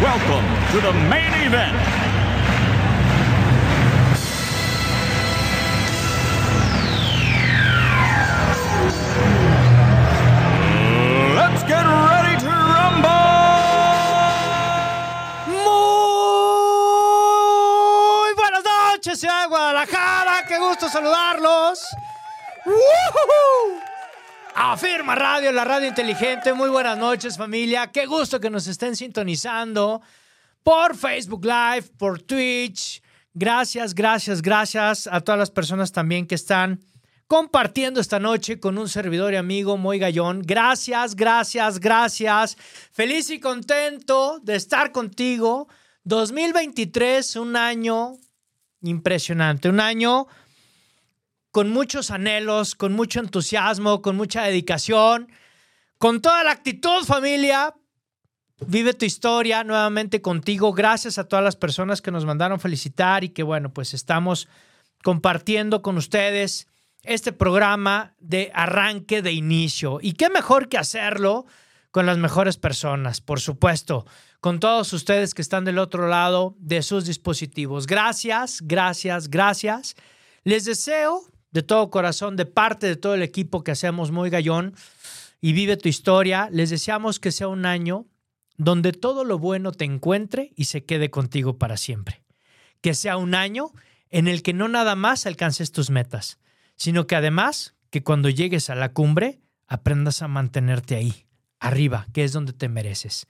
[0.00, 1.76] welcome to the main event.
[11.34, 13.08] Let's get ready to rumble!
[15.48, 15.54] Muy
[18.36, 20.44] buenas noches, ciudad de Guadalajara.
[20.46, 21.80] Qué gusto saludarlos.
[22.64, 23.87] ¡Woohoo!
[24.60, 26.52] Afirma Radio, la radio inteligente.
[26.52, 27.92] Muy buenas noches, familia.
[27.92, 30.02] Qué gusto que nos estén sintonizando
[30.64, 33.00] por Facebook Live, por Twitch.
[33.32, 36.80] Gracias, gracias, gracias a todas las personas también que están
[37.28, 40.42] compartiendo esta noche con un servidor y amigo Moy Gallón.
[40.44, 42.56] Gracias, gracias, gracias.
[42.90, 45.68] Feliz y contento de estar contigo.
[46.02, 48.16] 2023, un año
[48.82, 50.26] impresionante, un año
[51.58, 55.28] con muchos anhelos, con mucho entusiasmo, con mucha dedicación,
[55.98, 57.74] con toda la actitud, familia.
[58.64, 60.72] Vive tu historia nuevamente contigo.
[60.72, 64.46] Gracias a todas las personas que nos mandaron felicitar y que, bueno, pues estamos
[65.02, 66.68] compartiendo con ustedes
[67.02, 69.98] este programa de arranque de inicio.
[70.00, 71.44] Y qué mejor que hacerlo
[71.90, 74.06] con las mejores personas, por supuesto,
[74.38, 77.88] con todos ustedes que están del otro lado de sus dispositivos.
[77.88, 79.96] Gracias, gracias, gracias.
[80.44, 84.74] Les deseo de todo corazón, de parte de todo el equipo que hacemos Muy Gallón
[85.40, 88.06] y Vive tu Historia, les deseamos que sea un año
[88.56, 92.22] donde todo lo bueno te encuentre y se quede contigo para siempre.
[92.80, 93.72] Que sea un año
[94.10, 96.38] en el que no nada más alcances tus metas,
[96.76, 101.26] sino que además que cuando llegues a la cumbre aprendas a mantenerte ahí,
[101.60, 103.26] arriba, que es donde te mereces.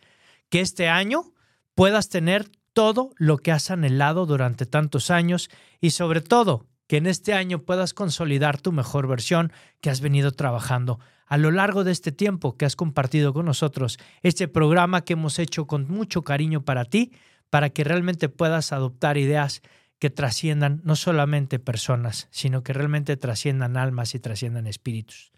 [0.49, 1.33] Que este año
[1.75, 7.07] puedas tener todo lo que has anhelado durante tantos años y sobre todo que en
[7.07, 11.93] este año puedas consolidar tu mejor versión que has venido trabajando a lo largo de
[11.93, 16.65] este tiempo que has compartido con nosotros, este programa que hemos hecho con mucho cariño
[16.65, 17.13] para ti,
[17.51, 19.63] para que realmente puedas adoptar ideas
[19.99, 25.33] que trasciendan no solamente personas, sino que realmente trasciendan almas y trasciendan espíritus.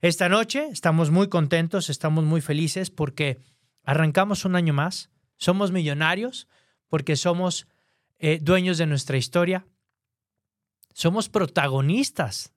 [0.00, 3.38] Esta noche estamos muy contentos, estamos muy felices porque
[3.84, 6.48] arrancamos un año más, somos millonarios
[6.88, 7.66] porque somos
[8.18, 9.66] eh, dueños de nuestra historia,
[10.94, 12.54] somos protagonistas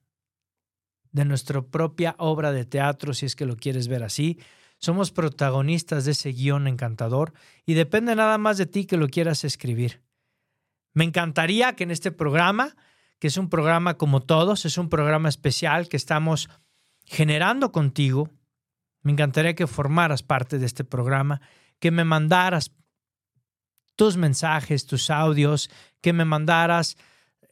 [1.10, 4.38] de nuestra propia obra de teatro, si es que lo quieres ver así.
[4.78, 7.34] Somos protagonistas de ese guion encantador
[7.66, 10.02] y depende nada más de ti que lo quieras escribir.
[10.94, 12.76] Me encantaría que en este programa,
[13.18, 16.48] que es un programa como todos, es un programa especial que estamos
[17.04, 18.30] generando contigo,
[19.02, 21.40] me encantaría que formaras parte de este programa,
[21.80, 22.72] que me mandaras
[23.96, 25.70] tus mensajes, tus audios,
[26.00, 26.96] que me mandaras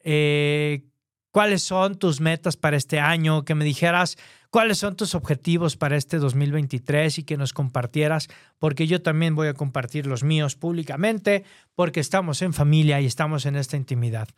[0.09, 0.85] eh,
[1.33, 4.17] cuáles son tus metas para este año, que me dijeras
[4.51, 8.29] cuáles son tus objetivos para este 2023 y que nos compartieras,
[8.61, 11.45] porque yo también voy a compartir los míos públicamente,
[11.75, 14.29] porque estamos en familia y estamos en esta intimidad.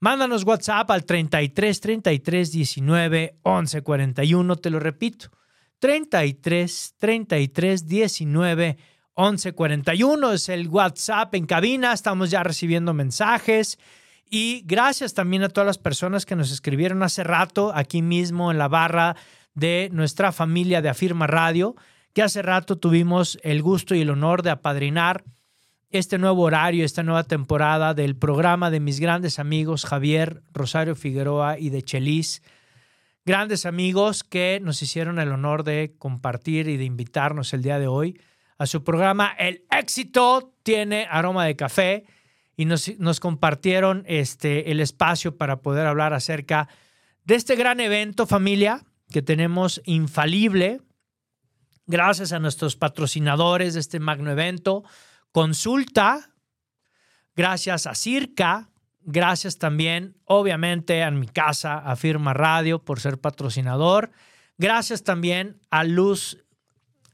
[0.00, 5.28] Mándanos WhatsApp al 33 33 19 11 41, te lo repito,
[5.80, 8.78] 33 33 19
[9.12, 13.78] 11 41 es el WhatsApp en cabina, estamos ya recibiendo mensajes.
[14.32, 18.58] Y gracias también a todas las personas que nos escribieron hace rato aquí mismo en
[18.58, 19.16] la barra
[19.54, 21.74] de nuestra familia de Afirma Radio,
[22.12, 25.24] que hace rato tuvimos el gusto y el honor de apadrinar
[25.90, 31.58] este nuevo horario, esta nueva temporada del programa de mis grandes amigos Javier, Rosario Figueroa
[31.58, 32.42] y de Chelis.
[33.24, 37.88] Grandes amigos que nos hicieron el honor de compartir y de invitarnos el día de
[37.88, 38.20] hoy
[38.58, 42.04] a su programa El éxito tiene aroma de café
[42.60, 46.68] y nos, compartieron este, el espacio para poder hablar acerca
[47.24, 50.82] de este gran evento, familia, que tenemos infalible,
[51.86, 54.84] gracias a nuestros patrocinadores de este magno evento.
[55.32, 56.34] Consulta,
[57.34, 58.68] gracias a Circa,
[59.00, 64.10] gracias también, obviamente, a mi casa, a Firma Radio, por ser patrocinador.
[64.58, 66.44] Gracias también a Luz,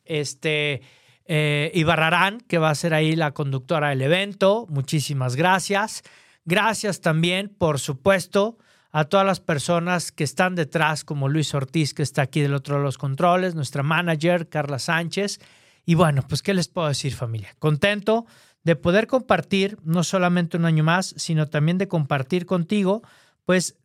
[0.05, 0.83] este,
[1.28, 4.67] eh, Ibarrarán, que va a ser ahí la conductora del evento.
[4.69, 6.02] Muchísimas gracias.
[6.44, 8.58] Gracias también, por supuesto,
[8.93, 12.76] a todas las personas que están detrás, como Luis Ortiz, que está aquí del otro
[12.76, 15.40] de los controles, nuestra manager, Carla Sánchez,
[15.84, 17.55] Y bueno, pues ¿qué les puedo decir familia?
[17.58, 18.26] Contento
[18.64, 23.02] de poder compartir no solamente un año más, sino también de compartir contigo,
[23.44, 23.76] pues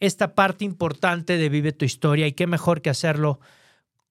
[0.00, 3.40] esta parte importante de Vive tu historia y qué mejor que hacerlo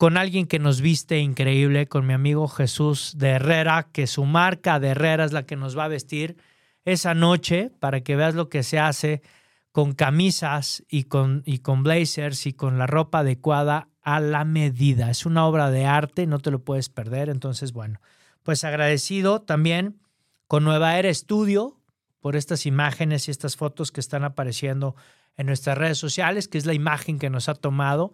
[0.01, 4.79] con alguien que nos viste increíble, con mi amigo Jesús de Herrera, que su marca
[4.79, 6.37] de Herrera es la que nos va a vestir
[6.85, 9.21] esa noche para que veas lo que se hace
[9.71, 15.11] con camisas y con, y con blazers y con la ropa adecuada a la medida.
[15.11, 17.29] Es una obra de arte, no te lo puedes perder.
[17.29, 18.01] Entonces, bueno,
[18.41, 19.99] pues agradecido también
[20.47, 21.79] con Nueva Era Estudio
[22.21, 24.95] por estas imágenes y estas fotos que están apareciendo
[25.37, 28.13] en nuestras redes sociales, que es la imagen que nos ha tomado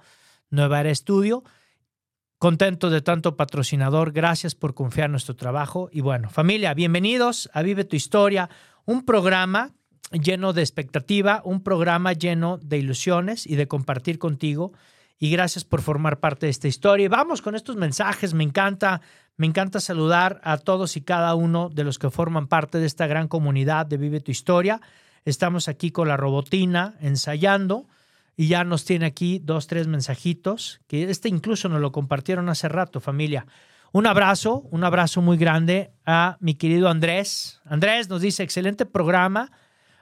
[0.50, 1.46] Nueva Era Estudio.
[2.40, 5.90] Contento de tanto patrocinador, gracias por confiar en nuestro trabajo.
[5.92, 8.48] Y bueno, familia, bienvenidos a Vive tu Historia,
[8.86, 9.72] un programa
[10.12, 14.72] lleno de expectativa, un programa lleno de ilusiones y de compartir contigo.
[15.18, 17.06] Y gracias por formar parte de esta historia.
[17.06, 19.02] Y vamos con estos mensajes, me encanta,
[19.36, 23.08] me encanta saludar a todos y cada uno de los que forman parte de esta
[23.08, 24.80] gran comunidad de Vive tu Historia.
[25.26, 27.88] Estamos aquí con la robotina ensayando
[28.40, 32.70] y ya nos tiene aquí dos, tres mensajitos, que este incluso nos lo compartieron hace
[32.70, 33.48] rato, familia.
[33.92, 37.60] Un abrazo, un abrazo muy grande a mi querido Andrés.
[37.66, 39.52] Andrés nos dice, excelente programa.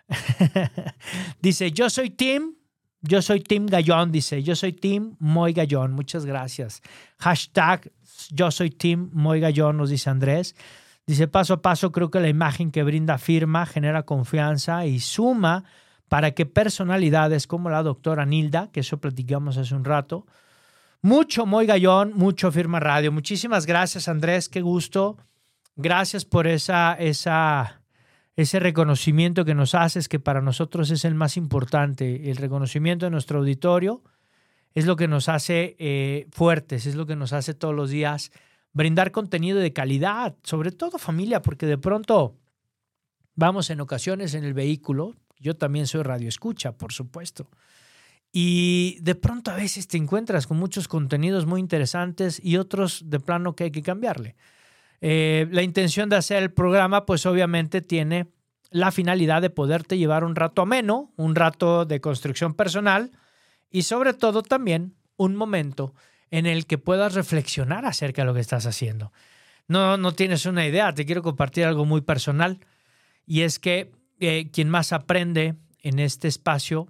[1.42, 2.56] dice, yo soy Tim,
[3.02, 6.82] yo soy Tim Gallón, dice, yo soy Tim Moy Gallón, muchas gracias.
[7.18, 7.90] Hashtag,
[8.32, 10.58] yo soy Tim Moy Gallón, nos dice Andrés.
[11.08, 15.64] Dice, paso a paso, creo que la imagen que brinda firma genera confianza y suma
[16.10, 20.26] para que personalidades como la doctora Nilda, que eso platicamos hace un rato,
[21.02, 23.12] mucho Moy Gallón, mucho Firma Radio.
[23.12, 25.18] Muchísimas gracias, Andrés, qué gusto.
[25.76, 27.82] Gracias por esa, esa,
[28.36, 32.32] ese reconocimiento que nos haces, que para nosotros es el más importante.
[32.32, 34.04] El reconocimiento de nuestro auditorio
[34.74, 38.32] es lo que nos hace eh, fuertes, es lo que nos hace todos los días
[38.76, 42.36] brindar contenido de calidad, sobre todo familia, porque de pronto
[43.34, 45.16] vamos en ocasiones en el vehículo,
[45.46, 47.48] yo también soy radio escucha, por supuesto.
[48.32, 53.20] Y de pronto a veces te encuentras con muchos contenidos muy interesantes y otros de
[53.20, 54.36] plano que hay que cambiarle.
[55.02, 58.28] Eh, la intención de hacer el programa, pues obviamente tiene
[58.72, 63.12] la finalidad de poderte llevar un rato ameno, un rato de construcción personal
[63.70, 65.94] y sobre todo también un momento
[66.32, 69.14] en el que puedas reflexionar acerca de lo que estás haciendo.
[69.68, 72.60] No, no tienes una idea, te quiero compartir algo muy personal
[73.28, 76.88] y es que eh, quien más aprende en este espacio,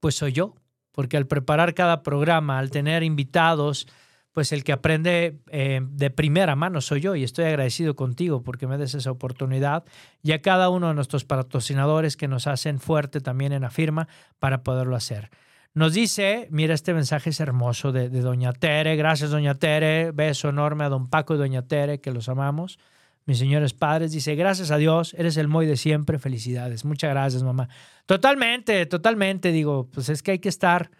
[0.00, 0.54] pues soy yo,
[0.92, 3.86] porque al preparar cada programa, al tener invitados,
[4.32, 8.66] pues el que aprende eh, de primera mano soy yo y estoy agradecido contigo porque
[8.66, 9.84] me des esa oportunidad
[10.22, 14.08] y a cada uno de nuestros patrocinadores que nos hacen fuerte también en la firma
[14.38, 15.30] para poderlo hacer.
[15.72, 20.48] Nos dice, mira, este mensaje es hermoso de, de Doña Tere, gracias Doña Tere, beso
[20.48, 22.78] enorme a Don Paco y Doña Tere, que los amamos
[23.26, 24.12] mis señores padres.
[24.12, 26.84] Dice, gracias a Dios, eres el Moy de siempre, felicidades.
[26.84, 27.68] Muchas gracias, mamá.
[28.06, 30.90] Totalmente, totalmente, digo, pues es que hay que estar,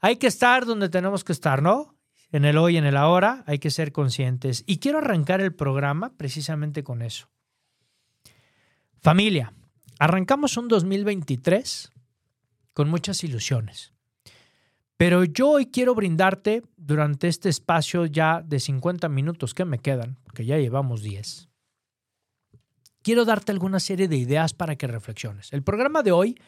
[0.00, 1.94] hay que estar donde tenemos que estar, ¿no?
[2.30, 4.64] En el hoy, en el ahora, hay que ser conscientes.
[4.66, 7.28] Y quiero arrancar el programa precisamente con eso.
[9.00, 9.54] Familia,
[9.98, 11.92] arrancamos un 2023
[12.74, 13.92] con muchas ilusiones.
[14.98, 20.18] Pero yo hoy quiero brindarte durante este espacio ya de 50 minutos que me quedan,
[20.34, 21.47] que ya llevamos 10,
[23.02, 25.52] quiero darte alguna serie de ideas para que reflexiones.
[25.52, 26.40] El programa de hoy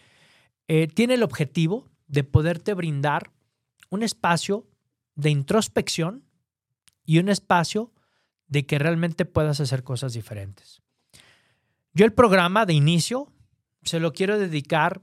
[0.69, 3.33] eh, tiene el objetivo de poderte brindar
[3.89, 4.67] un espacio
[5.15, 6.25] de introspección
[7.05, 7.93] y un espacio
[8.47, 10.83] de que realmente puedas hacer cosas diferentes.
[11.93, 13.33] Yo el programa de inicio
[13.83, 15.01] se lo quiero dedicar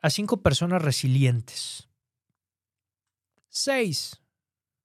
[0.00, 1.88] a cinco personas resilientes.
[3.48, 4.20] Seis.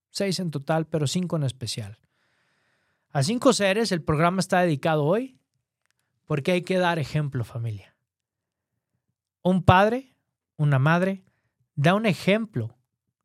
[0.10, 1.98] Seis en total, pero cinco en especial.
[3.10, 5.40] A cinco seres el programa está dedicado hoy
[6.26, 7.96] porque hay que dar ejemplo, familia.
[9.42, 10.16] Un padre,
[10.56, 11.24] una madre,
[11.76, 12.78] da un ejemplo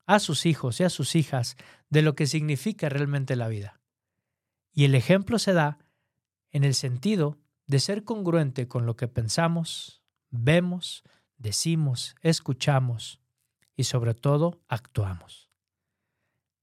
[0.06, 1.56] a sus hijos y a sus hijas
[1.90, 3.80] de lo que significa realmente la vida.
[4.72, 5.78] Y el ejemplo se da
[6.50, 11.04] en el sentido de ser congruente con lo que pensamos, vemos,
[11.36, 13.20] decimos, escuchamos
[13.76, 15.50] y sobre todo actuamos.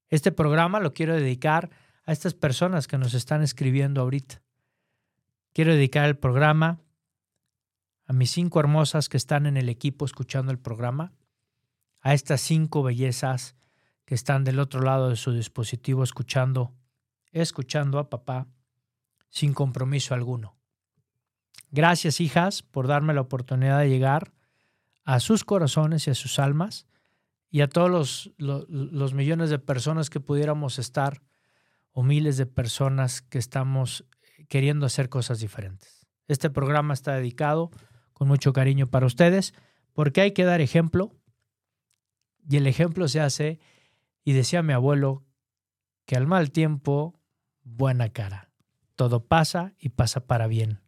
[0.09, 1.69] Este programa lo quiero dedicar
[2.05, 4.41] a estas personas que nos están escribiendo ahorita.
[5.55, 6.81] Quiero dedicar el programa
[8.07, 11.13] a mis cinco hermosas que están en el equipo escuchando el programa,
[12.01, 13.55] a estas cinco bellezas
[14.03, 16.75] que están del otro lado de su dispositivo escuchando,
[17.31, 18.49] escuchando a papá
[19.29, 20.57] sin compromiso alguno.
[21.71, 24.33] Gracias, hijas, por darme la oportunidad de llegar
[25.05, 26.85] a sus corazones y a sus almas
[27.49, 27.89] y a todos
[28.37, 31.21] los, los, millones de personas que pudiéramos estar
[31.93, 34.03] o miles de personas que estamos
[34.47, 36.07] queriendo hacer cosas diferentes.
[36.27, 37.71] Este programa está dedicado
[38.13, 39.53] con mucho cariño para ustedes
[39.93, 41.11] porque hay que dar ejemplo
[42.47, 43.59] y el ejemplo se hace,
[44.23, 45.23] y decía mi abuelo,
[46.05, 47.19] que al mal tiempo,
[47.63, 48.51] buena cara.
[48.95, 50.81] Todo pasa y pasa para bien.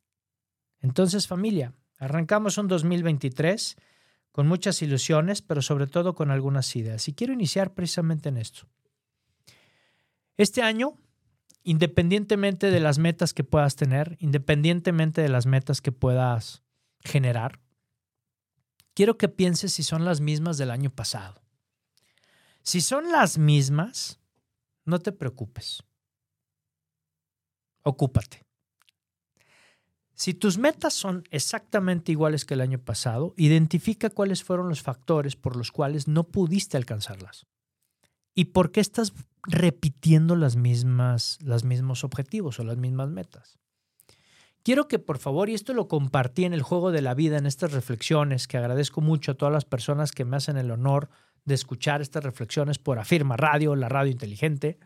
[0.79, 3.75] Entonces familia, arrancamos un 2023
[4.31, 7.07] con muchas ilusiones, pero sobre todo con algunas ideas.
[7.07, 8.67] Y quiero iniciar precisamente en esto.
[10.37, 10.95] Este año,
[11.67, 16.63] independientemente de las metas que puedas tener, independientemente de las metas que puedas
[17.01, 17.59] generar,
[18.93, 21.41] quiero que pienses si son las mismas del año pasado.
[22.63, 24.17] Si son las mismas,
[24.85, 25.83] no te preocupes.
[27.83, 28.45] Ocúpate.
[30.13, 35.35] Si tus metas son exactamente iguales que el año pasado, identifica cuáles fueron los factores
[35.35, 37.45] por los cuales no pudiste alcanzarlas.
[38.33, 39.11] ¿Y por qué estás
[39.47, 43.57] repitiendo las mismas, los mismos objetivos o las mismas metas?
[44.63, 47.45] Quiero que por favor, y esto lo compartí en el juego de la vida, en
[47.45, 51.09] estas reflexiones, que agradezco mucho a todas las personas que me hacen el honor
[51.45, 54.77] de escuchar estas reflexiones por Afirma Radio, la radio inteligente,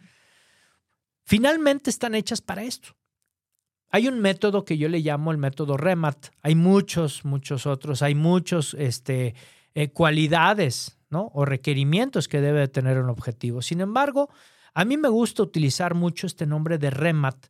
[1.25, 2.95] finalmente están hechas para esto
[3.91, 6.27] hay un método que yo le llamo el método REMAT.
[6.41, 8.01] Hay muchos, muchos otros.
[8.01, 9.35] Hay muchos este,
[9.75, 11.29] eh, cualidades ¿no?
[11.33, 13.61] o requerimientos que debe tener un objetivo.
[13.61, 14.29] Sin embargo,
[14.73, 17.47] a mí me gusta utilizar mucho este nombre de REMAT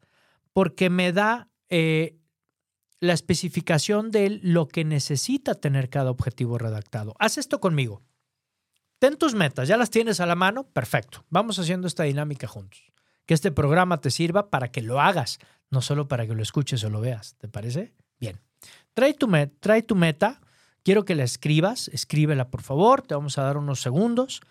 [0.54, 2.18] porque me da eh,
[3.00, 7.16] la especificación de lo que necesita tener cada objetivo redactado.
[7.20, 8.02] Haz esto conmigo.
[9.00, 11.26] Ten tus metas, ya las tienes a la mano, perfecto.
[11.30, 12.84] Vamos haciendo esta dinámica juntos.
[13.26, 15.40] Que este programa te sirva para que lo hagas,
[15.72, 17.36] no solo para que lo escuches o lo veas.
[17.38, 17.96] ¿Te parece?
[18.20, 18.40] Bien.
[18.94, 19.28] Tu,
[19.60, 20.42] trae tu meta.
[20.84, 21.88] Quiero que la escribas.
[21.88, 23.02] Escríbela, por favor.
[23.02, 24.42] Te vamos a dar unos segundos.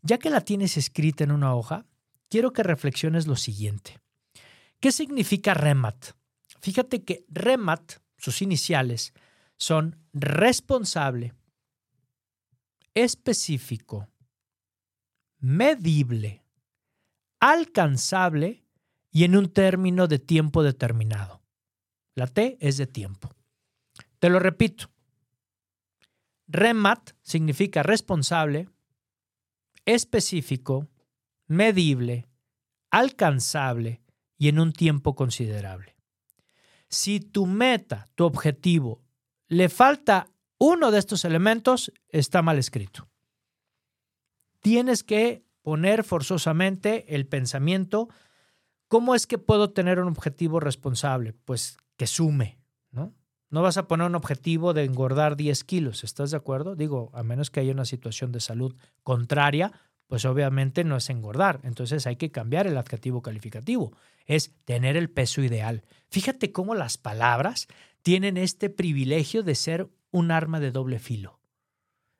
[0.00, 1.84] Ya que la tienes escrita en una hoja,
[2.28, 4.00] quiero que reflexiones lo siguiente.
[4.80, 6.12] ¿Qué significa REMAT?
[6.60, 9.12] Fíjate que REMAT, sus iniciales,
[9.56, 11.34] son responsable,
[12.94, 14.08] específico,
[15.38, 16.44] medible,
[17.40, 18.64] alcanzable
[19.10, 21.42] y en un término de tiempo determinado.
[22.14, 23.34] La T es de tiempo.
[24.18, 24.90] Te lo repito.
[26.48, 28.68] REMAT significa responsable,
[29.84, 30.88] específico,
[31.48, 32.28] medible,
[32.90, 34.02] alcanzable
[34.36, 35.96] y en un tiempo considerable.
[36.88, 39.02] Si tu meta, tu objetivo,
[39.48, 40.28] le falta
[40.58, 43.08] uno de estos elementos, está mal escrito.
[44.60, 48.08] Tienes que poner forzosamente el pensamiento
[48.88, 51.34] ¿Cómo es que puedo tener un objetivo responsable?
[51.44, 52.58] Pues que sume,
[52.90, 53.14] ¿no?
[53.50, 56.74] No vas a poner un objetivo de engordar 10 kilos, ¿estás de acuerdo?
[56.74, 59.72] Digo, a menos que haya una situación de salud contraria,
[60.08, 61.60] pues obviamente no es engordar.
[61.62, 63.92] Entonces hay que cambiar el adjetivo calificativo.
[64.26, 65.84] Es tener el peso ideal.
[66.08, 67.68] Fíjate cómo las palabras
[68.02, 71.38] tienen este privilegio de ser un arma de doble filo.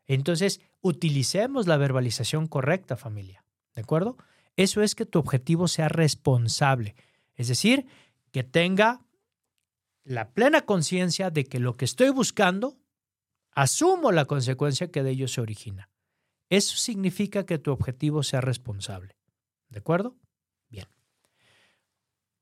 [0.06, 3.44] Entonces, utilicemos la verbalización correcta, familia.
[3.74, 4.16] ¿De acuerdo?
[4.56, 6.94] Eso es que tu objetivo sea responsable,
[7.36, 7.86] es decir,
[8.32, 9.02] que tenga
[10.04, 12.76] la plena conciencia de que lo que estoy buscando,
[13.52, 15.90] asumo la consecuencia que de ello se origina.
[16.50, 19.16] Eso significa que tu objetivo sea responsable.
[19.68, 20.16] ¿De acuerdo?
[20.68, 20.86] Bien.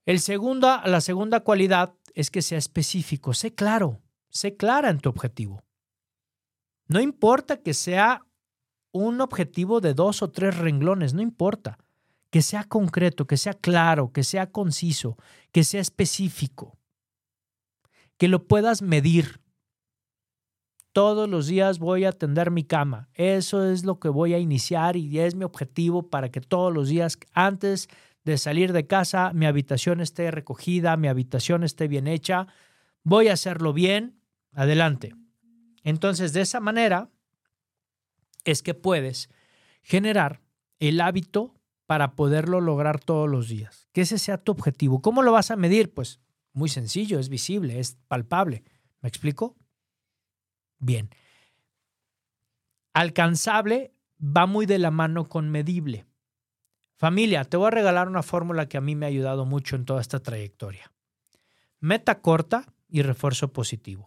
[0.04, 0.20] El
[0.84, 3.34] la segunda cualidad es que sea específico.
[3.34, 5.64] Sé claro, sé clara en tu objetivo.
[6.88, 8.26] No importa que sea
[8.92, 11.78] un objetivo de dos o tres renglones, no importa
[12.30, 15.16] que sea concreto, que sea claro, que sea conciso,
[15.52, 16.78] que sea específico,
[18.18, 19.40] que lo puedas medir.
[20.96, 23.10] Todos los días voy a atender mi cama.
[23.12, 26.88] Eso es lo que voy a iniciar y es mi objetivo para que todos los
[26.88, 27.88] días antes
[28.24, 32.46] de salir de casa mi habitación esté recogida, mi habitación esté bien hecha.
[33.02, 34.22] Voy a hacerlo bien.
[34.54, 35.14] Adelante.
[35.82, 37.10] Entonces, de esa manera
[38.46, 39.28] es que puedes
[39.82, 40.40] generar
[40.78, 43.86] el hábito para poderlo lograr todos los días.
[43.92, 45.02] Que ese sea tu objetivo.
[45.02, 45.92] ¿Cómo lo vas a medir?
[45.92, 46.20] Pues
[46.54, 48.64] muy sencillo, es visible, es palpable.
[49.02, 49.58] ¿Me explico?
[50.78, 51.10] Bien.
[52.92, 56.06] Alcanzable va muy de la mano con medible.
[56.96, 59.84] Familia, te voy a regalar una fórmula que a mí me ha ayudado mucho en
[59.84, 60.90] toda esta trayectoria.
[61.78, 64.06] Meta corta y refuerzo positivo.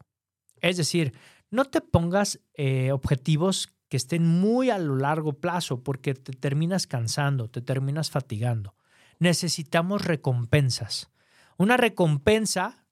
[0.60, 1.14] Es decir,
[1.52, 6.88] no te pongas eh, objetivos que estén muy a lo largo plazo porque te terminas
[6.88, 8.76] cansando, te terminas fatigando.
[9.20, 11.12] Necesitamos recompensas.
[11.58, 12.86] Una recompensa,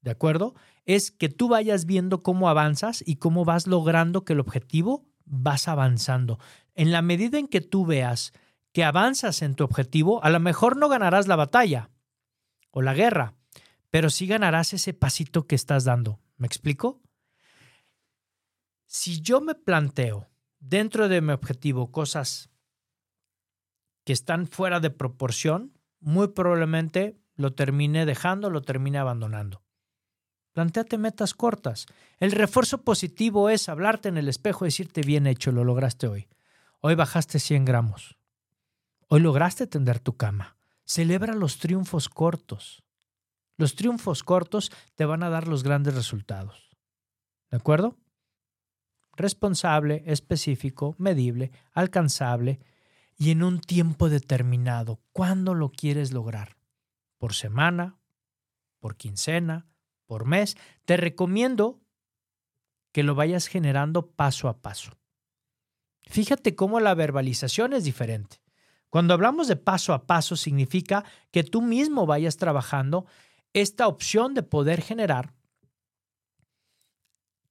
[0.00, 0.54] ¿de acuerdo?
[0.86, 5.68] Es que tú vayas viendo cómo avanzas y cómo vas logrando que el objetivo vas
[5.68, 6.38] avanzando.
[6.74, 8.32] En la medida en que tú veas
[8.72, 11.90] que avanzas en tu objetivo, a lo mejor no ganarás la batalla
[12.70, 13.34] o la guerra,
[13.90, 16.20] pero sí ganarás ese pasito que estás dando.
[16.36, 17.02] ¿Me explico?
[18.84, 20.28] Si yo me planteo
[20.60, 22.50] dentro de mi objetivo cosas
[24.04, 29.65] que están fuera de proporción, muy probablemente lo termine dejando, lo termine abandonando.
[30.56, 31.84] Plantéate metas cortas.
[32.18, 36.28] El refuerzo positivo es hablarte en el espejo y decirte bien hecho, lo lograste hoy.
[36.80, 38.16] Hoy bajaste 100 gramos.
[39.06, 40.56] Hoy lograste tender tu cama.
[40.86, 42.82] Celebra los triunfos cortos.
[43.58, 46.70] Los triunfos cortos te van a dar los grandes resultados.
[47.50, 47.98] ¿De acuerdo?
[49.14, 52.60] Responsable, específico, medible, alcanzable
[53.18, 55.02] y en un tiempo determinado.
[55.12, 56.56] ¿Cuándo lo quieres lograr?
[57.18, 57.98] ¿Por semana?
[58.80, 59.66] ¿Por quincena?
[60.06, 60.56] ¿Por mes?
[60.84, 61.80] Te recomiendo
[62.92, 64.92] que lo vayas generando paso a paso.
[66.04, 68.40] Fíjate cómo la verbalización es diferente.
[68.88, 73.06] Cuando hablamos de paso a paso significa que tú mismo vayas trabajando
[73.52, 75.34] esta opción de poder generar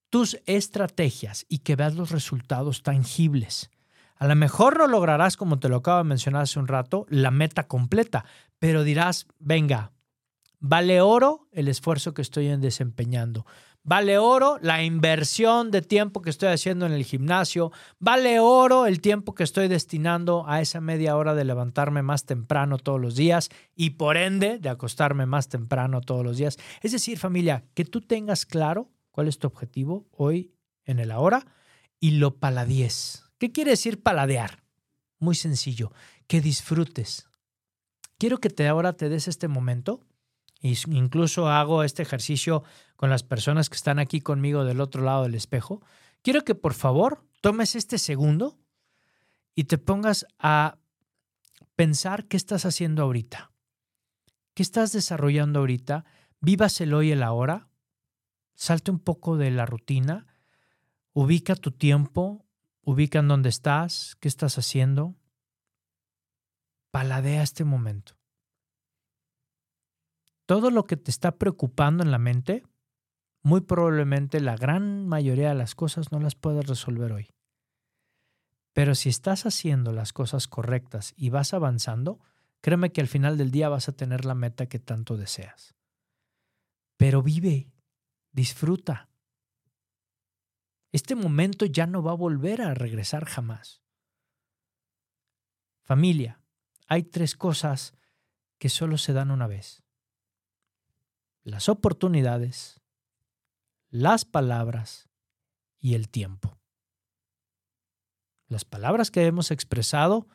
[0.10, 3.70] tus estrategias y que veas los resultados tangibles.
[4.16, 7.32] A lo mejor no lograrás, como te lo acabo de mencionar hace un rato, la
[7.32, 8.24] meta completa,
[8.60, 9.92] pero dirás, venga,
[10.60, 13.46] vale oro el esfuerzo que estoy desempeñando.
[13.88, 17.72] Vale oro la inversión de tiempo que estoy haciendo en el gimnasio.
[18.00, 22.80] Vale oro el tiempo que estoy destinando a esa media hora de levantarme más temprano
[22.80, 26.58] todos los días y por ende de acostarme más temprano todos los días.
[26.82, 30.52] Es decir, familia, que tú tengas claro cuál es tu objetivo hoy
[30.86, 31.46] en el ahora
[32.00, 33.26] y lo paladies.
[33.38, 34.64] ¿Qué quiere decir paladear?
[35.20, 35.92] Muy sencillo,
[36.26, 37.28] que disfrutes.
[38.18, 40.02] Quiero que te ahora te des este momento.
[40.66, 42.64] Incluso hago este ejercicio
[42.96, 45.82] con las personas que están aquí conmigo del otro lado del espejo.
[46.22, 48.58] Quiero que por favor tomes este segundo
[49.54, 50.78] y te pongas a
[51.76, 53.52] pensar qué estás haciendo ahorita.
[54.56, 56.06] ¿Qué estás desarrollando ahorita?
[56.40, 57.68] Vivas el hoy y el ahora.
[58.56, 60.26] Salte un poco de la rutina.
[61.14, 62.46] Ubica tu tiempo,
[62.88, 65.16] Ubica en dónde estás, qué estás haciendo.
[66.92, 68.15] Paladea este momento.
[70.46, 72.64] Todo lo que te está preocupando en la mente,
[73.42, 77.30] muy probablemente la gran mayoría de las cosas no las puedes resolver hoy.
[78.74, 82.20] Pero si estás haciendo las cosas correctas y vas avanzando,
[82.62, 85.76] créeme que al final del día vas a tener la meta que tanto deseas.
[86.98, 87.72] Pero vive,
[88.32, 89.10] disfruta,
[90.92, 93.82] este momento ya no va a volver a regresar jamás.
[95.82, 96.42] Familia,
[96.88, 97.94] hay tres cosas
[98.58, 99.85] que solo se dan una vez.
[101.46, 102.82] Las oportunidades,
[103.90, 105.08] las palabras
[105.78, 106.58] y el tiempo.
[108.48, 110.28] Las palabras que hemos expresado,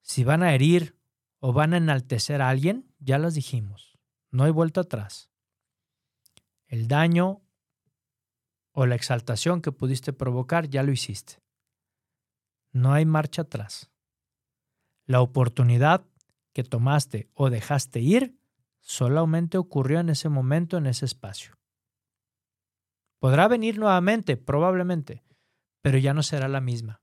[0.00, 0.98] si van a herir
[1.38, 3.98] o van a enaltecer a alguien, ya las dijimos.
[4.30, 5.28] No hay vuelta atrás.
[6.66, 7.42] El daño
[8.72, 11.42] o la exaltación que pudiste provocar, ya lo hiciste.
[12.72, 13.90] No hay marcha atrás.
[15.04, 16.06] La oportunidad
[16.54, 18.35] que tomaste o dejaste ir
[18.86, 21.58] solamente ocurrió en ese momento, en ese espacio.
[23.18, 25.22] Podrá venir nuevamente, probablemente,
[25.82, 27.02] pero ya no será la misma.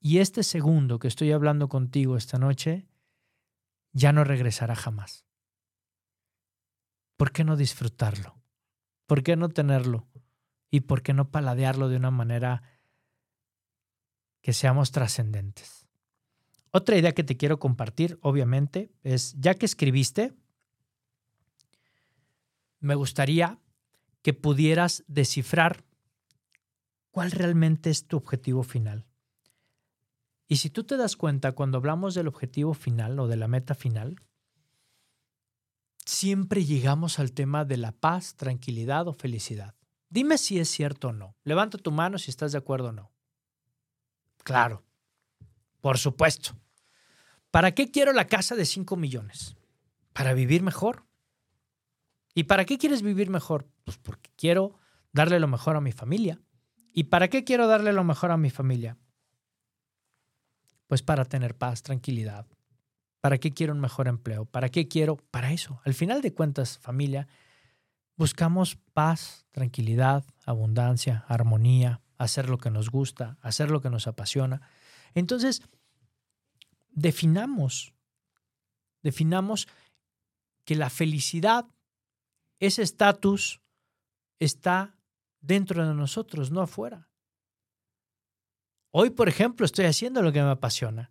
[0.00, 2.86] Y este segundo que estoy hablando contigo esta noche
[3.92, 5.26] ya no regresará jamás.
[7.16, 8.36] ¿Por qué no disfrutarlo?
[9.06, 10.08] ¿Por qué no tenerlo?
[10.74, 12.64] y por qué no paladearlo de una manera
[14.42, 15.86] que seamos trascendentes.
[16.72, 20.34] Otra idea que te quiero compartir, obviamente, es, ya que escribiste,
[22.84, 23.58] me gustaría
[24.22, 25.84] que pudieras descifrar
[27.10, 29.06] cuál realmente es tu objetivo final.
[30.48, 33.74] Y si tú te das cuenta, cuando hablamos del objetivo final o de la meta
[33.74, 34.16] final,
[36.04, 39.74] siempre llegamos al tema de la paz, tranquilidad o felicidad.
[40.10, 41.36] Dime si es cierto o no.
[41.42, 43.10] Levanta tu mano si estás de acuerdo o no.
[44.42, 44.84] Claro,
[45.80, 46.54] por supuesto.
[47.50, 49.56] ¿Para qué quiero la casa de 5 millones?
[50.12, 51.06] Para vivir mejor.
[52.34, 53.68] ¿Y para qué quieres vivir mejor?
[53.84, 54.78] Pues porque quiero
[55.12, 56.40] darle lo mejor a mi familia.
[56.92, 58.98] ¿Y para qué quiero darle lo mejor a mi familia?
[60.86, 62.46] Pues para tener paz, tranquilidad.
[63.20, 64.44] ¿Para qué quiero un mejor empleo?
[64.44, 65.16] ¿Para qué quiero?
[65.16, 65.80] Para eso.
[65.84, 67.26] Al final de cuentas, familia,
[68.16, 74.62] buscamos paz, tranquilidad, abundancia, armonía, hacer lo que nos gusta, hacer lo que nos apasiona.
[75.14, 75.62] Entonces,
[76.90, 77.94] definamos,
[79.02, 79.68] definamos
[80.64, 81.66] que la felicidad,
[82.66, 83.60] ese estatus,
[84.38, 84.96] está
[85.40, 87.08] dentro de nosotros, no afuera.
[88.90, 91.10] Hoy, por ejemplo, estoy haciendo lo que me apasiona.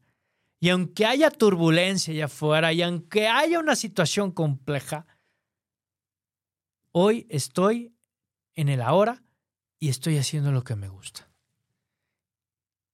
[0.60, 5.06] Y aunque haya turbulencia allá afuera y aunque haya una situación compleja,
[6.94, 7.94] hoy estoy
[8.56, 9.24] en el ahora
[9.80, 11.30] y estoy haciendo lo que me gusta.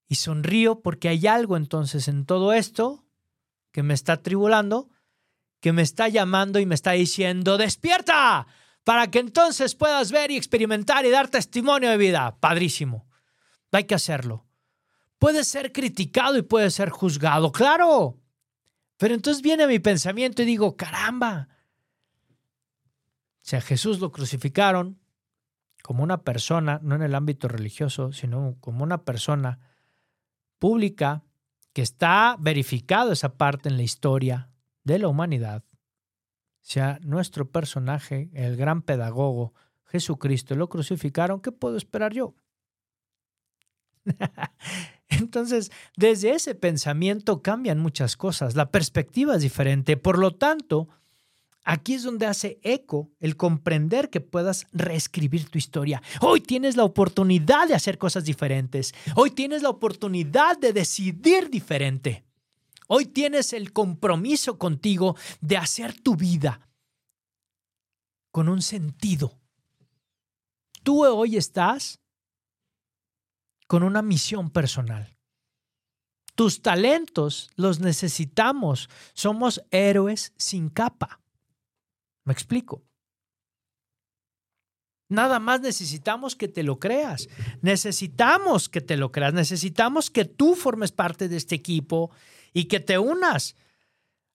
[0.07, 3.05] Y sonrío porque hay algo entonces en todo esto
[3.71, 4.89] que me está tribulando,
[5.59, 8.47] que me está llamando y me está diciendo, despierta,
[8.83, 12.37] para que entonces puedas ver y experimentar y dar testimonio de vida.
[12.39, 13.07] Padrísimo.
[13.71, 14.45] Hay que hacerlo.
[15.19, 18.19] Puede ser criticado y puede ser juzgado, claro.
[18.97, 21.49] Pero entonces viene mi pensamiento y digo, caramba.
[23.41, 24.99] Si a Jesús lo crucificaron
[25.83, 29.59] como una persona, no en el ámbito religioso, sino como una persona
[30.57, 31.23] pública,
[31.73, 34.49] que está verificado esa parte en la historia
[34.83, 35.63] de la humanidad,
[36.61, 39.53] sea nuestro personaje, el gran pedagogo
[39.85, 42.35] Jesucristo, lo crucificaron, ¿qué puedo esperar yo?
[45.09, 50.89] Entonces, desde ese pensamiento cambian muchas cosas, la perspectiva es diferente, por lo tanto,
[51.63, 56.01] aquí es donde hace eco el comprender que puedas reescribir tu historia.
[56.21, 62.28] Hoy tienes la oportunidad de hacer cosas diferentes, hoy tienes la oportunidad de decidir diferente.
[62.91, 66.67] Hoy tienes el compromiso contigo de hacer tu vida
[68.31, 69.39] con un sentido.
[70.81, 71.99] Tú hoy estás
[73.67, 75.15] con una misión personal.
[76.33, 78.89] Tus talentos los necesitamos.
[79.13, 81.21] Somos héroes sin capa.
[82.25, 82.81] ¿Me explico?
[85.09, 87.29] Nada más necesitamos que te lo creas.
[87.61, 89.33] Necesitamos que te lo creas.
[89.33, 92.09] Necesitamos que tú formes parte de este equipo
[92.53, 93.55] y que te unas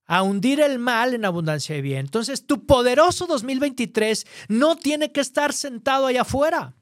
[0.07, 2.01] a hundir el mal en abundancia de bien.
[2.01, 6.75] Entonces, tu poderoso 2023 no tiene que estar sentado allá afuera,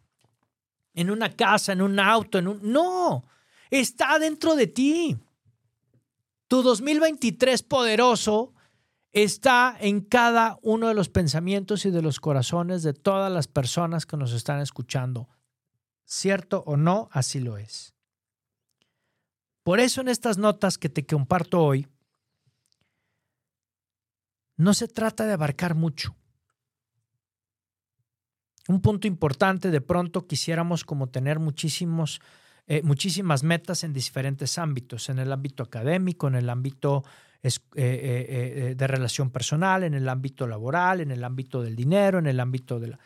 [0.94, 2.60] en una casa, en un auto, en un...
[2.62, 3.24] No,
[3.70, 5.16] está dentro de ti.
[6.48, 8.52] Tu 2023 poderoso
[9.12, 14.04] está en cada uno de los pensamientos y de los corazones de todas las personas
[14.04, 15.28] que nos están escuchando.
[16.04, 17.08] ¿Cierto o no?
[17.12, 17.91] Así lo es.
[19.62, 21.86] Por eso en estas notas que te comparto hoy,
[24.56, 26.16] no se trata de abarcar mucho.
[28.68, 32.20] Un punto importante, de pronto quisiéramos como tener muchísimos,
[32.66, 37.04] eh, muchísimas metas en diferentes ámbitos, en el ámbito académico, en el ámbito
[37.42, 42.26] eh, eh, de relación personal, en el ámbito laboral, en el ámbito del dinero, en
[42.26, 42.98] el ámbito de la...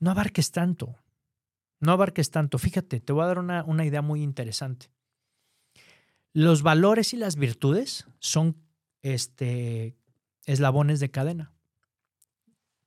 [0.00, 0.96] No abarques tanto,
[1.80, 2.58] no abarques tanto.
[2.58, 4.93] Fíjate, te voy a dar una, una idea muy interesante.
[6.36, 8.60] Los valores y las virtudes son
[9.02, 9.96] este,
[10.46, 11.54] eslabones de cadena.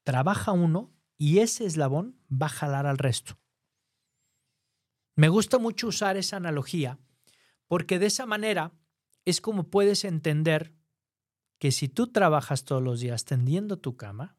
[0.03, 3.39] Trabaja uno y ese eslabón va a jalar al resto.
[5.15, 6.99] Me gusta mucho usar esa analogía
[7.67, 8.73] porque de esa manera
[9.23, 10.73] es como puedes entender
[11.57, 14.35] que si tú trabajas todos los días tendiendo tu cama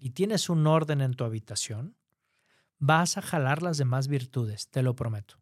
[0.00, 1.96] y tienes un orden en tu habitación,
[2.78, 5.40] vas a jalar las demás virtudes, te lo prometo.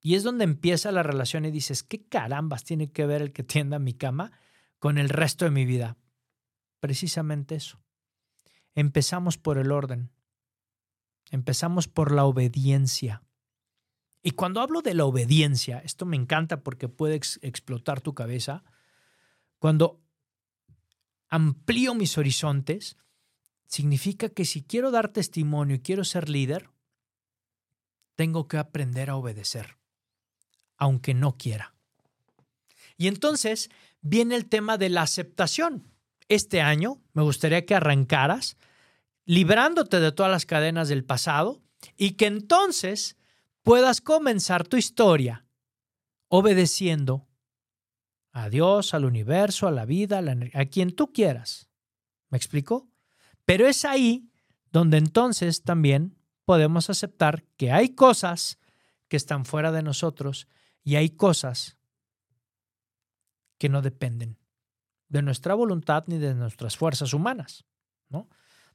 [0.00, 3.42] Y es donde empieza la relación y dices, ¿qué carambas tiene que ver el que
[3.42, 4.32] tienda mi cama
[4.78, 5.96] con el resto de mi vida?
[6.80, 7.82] Precisamente eso.
[8.74, 10.12] Empezamos por el orden.
[11.30, 13.22] Empezamos por la obediencia.
[14.22, 18.62] Y cuando hablo de la obediencia, esto me encanta porque puede explotar tu cabeza.
[19.58, 20.00] Cuando
[21.28, 22.96] amplío mis horizontes,
[23.66, 26.70] significa que si quiero dar testimonio y quiero ser líder,
[28.14, 29.77] tengo que aprender a obedecer
[30.78, 31.74] aunque no quiera.
[32.96, 33.68] Y entonces
[34.00, 35.92] viene el tema de la aceptación.
[36.28, 38.56] Este año me gustaría que arrancaras
[39.24, 41.60] librándote de todas las cadenas del pasado
[41.96, 43.16] y que entonces
[43.62, 45.44] puedas comenzar tu historia
[46.28, 47.26] obedeciendo
[48.32, 51.68] a Dios, al universo, a la vida, a, a quien tú quieras.
[52.30, 52.88] ¿Me explico?
[53.44, 54.30] Pero es ahí
[54.70, 58.58] donde entonces también podemos aceptar que hay cosas
[59.08, 60.46] que están fuera de nosotros
[60.84, 61.76] y hay cosas
[63.58, 64.38] que no dependen
[65.08, 67.64] de nuestra voluntad ni de nuestras fuerzas humanas,
[68.08, 68.28] ¿no?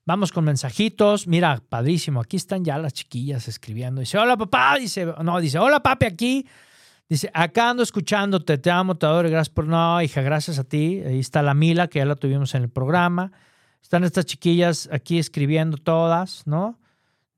[0.06, 1.28] Vamos con mensajitos.
[1.28, 2.20] Mira, padrísimo.
[2.20, 4.02] Aquí están ya las chiquillas escribiendo.
[4.02, 4.76] Dice, hola papá.
[4.78, 6.48] Dice, no, dice, hola papi aquí.
[7.08, 8.58] Dice, acá ando escuchándote.
[8.58, 9.30] Te amo, te adoro.
[9.30, 9.66] Gracias por...
[9.66, 11.02] No, hija, gracias a ti.
[11.06, 13.32] Ahí está la Mila, que ya la tuvimos en el programa.
[13.82, 16.80] Están estas chiquillas aquí escribiendo todas, ¿no?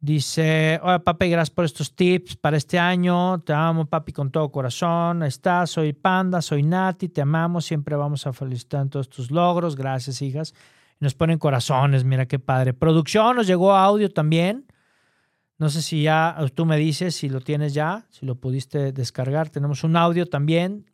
[0.05, 3.39] Dice, hola papi, gracias por estos tips para este año.
[3.39, 5.23] Te amo papi con todo corazón.
[5.23, 7.65] Ahí está, soy Panda, soy Nati, te amamos.
[7.65, 9.75] Siempre vamos a felicitar en todos tus logros.
[9.75, 10.53] Gracias, hijas.
[10.99, 12.75] Nos ponen corazones, mira qué padre.
[12.75, 14.67] Producción, nos llegó audio también.
[15.57, 19.49] No sé si ya tú me dices si lo tienes ya, si lo pudiste descargar.
[19.49, 20.85] Tenemos un audio también.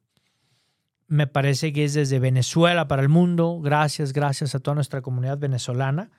[1.07, 3.59] me parece que es desde Venezuela para el mundo.
[3.59, 6.11] Gracias, gracias a toda nuestra comunidad venezolana.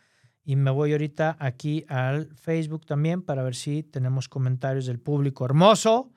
[0.45, 5.45] Y me voy ahorita aquí al Facebook también para ver si tenemos comentarios del público
[5.45, 6.11] hermoso.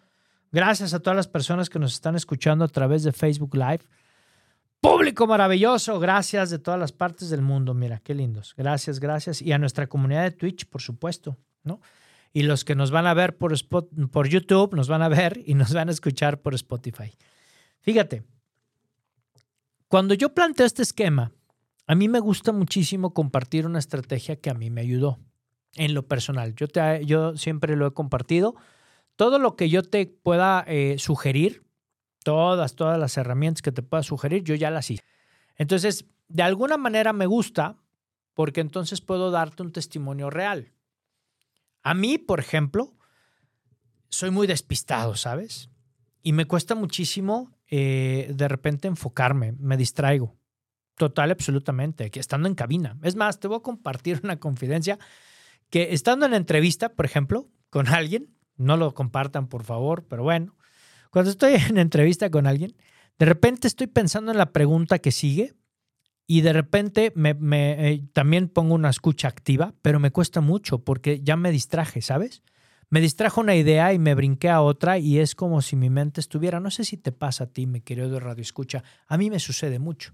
[0.52, 3.82] Gracias a todas las personas que nos están escuchando a través de Facebook Live.
[4.82, 7.74] Público maravilloso, gracias de todas las partes del mundo.
[7.74, 8.54] Mira, qué lindos.
[8.56, 9.42] Gracias, gracias.
[9.42, 11.82] Y a nuestra comunidad de Twitch, por supuesto, ¿no?
[12.34, 13.54] Y los que nos van a ver por,
[14.12, 17.16] por YouTube, nos van a ver y nos van a escuchar por Spotify.
[17.82, 18.24] Fíjate,
[19.88, 21.32] cuando yo planteo este esquema,
[21.88, 25.20] a mí me gusta muchísimo compartir una estrategia que a mí me ayudó
[25.76, 26.56] en lo personal.
[26.56, 28.56] Yo, te, yo siempre lo he compartido.
[29.16, 31.64] Todo lo que yo te pueda eh, sugerir,
[32.24, 35.04] todas, todas las herramientas que te pueda sugerir, yo ya las hice.
[35.58, 37.78] Entonces, de alguna manera me gusta
[38.34, 40.74] porque entonces puedo darte un testimonio real.
[41.84, 42.96] A mí, por ejemplo,
[44.10, 45.70] soy muy despistado, ¿sabes?
[46.24, 50.36] Y me cuesta muchísimo eh, de repente enfocarme, me distraigo.
[50.98, 52.98] Total, absolutamente, que estando en cabina.
[53.04, 54.98] Es más, te voy a compartir una confidencia
[55.70, 60.56] que estando en entrevista, por ejemplo, con alguien, no lo compartan por favor, pero bueno,
[61.12, 62.76] cuando estoy en entrevista con alguien,
[63.20, 65.54] de repente estoy pensando en la pregunta que sigue
[66.28, 67.36] y de repente me,
[67.92, 72.42] eh, también pongo una escucha activa, pero me cuesta mucho porque ya me distraje, ¿sabes?
[72.90, 76.22] me distrajo una idea y me brinqué a otra y es como si mi mente
[76.22, 79.40] estuviera, no sé si te pasa a ti, mi querido radio escucha, a mí me
[79.40, 80.14] sucede mucho,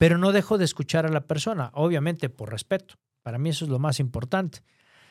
[0.00, 3.70] pero no dejo de escuchar a la persona, obviamente por respeto, para mí eso es
[3.70, 4.60] lo más importante.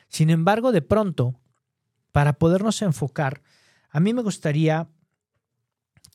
[0.08, 1.38] Sin embargo, de pronto,
[2.10, 3.40] para podernos enfocar,
[3.88, 4.88] a mí me gustaría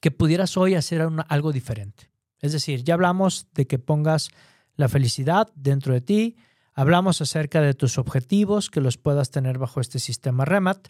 [0.02, 2.12] que pudieras hoy hacer algo diferente.
[2.42, 4.28] Es decir, ya hablamos de que pongas
[4.76, 6.36] la felicidad dentro de ti,
[6.78, 10.90] Hablamos acerca de tus objetivos que los puedas tener bajo este sistema REMAT.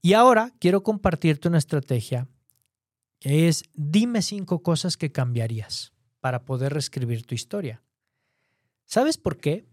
[0.00, 2.28] Y ahora quiero compartirte una estrategia
[3.18, 5.95] que es dime cinco cosas que cambiarías
[6.26, 7.84] para poder reescribir tu historia.
[8.84, 9.64] ¿Sabes por qué?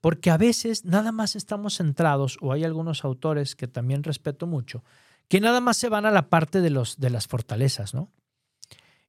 [0.00, 4.82] Porque a veces nada más estamos centrados, o hay algunos autores que también respeto mucho,
[5.28, 8.10] que nada más se van a la parte de, los, de las fortalezas, ¿no?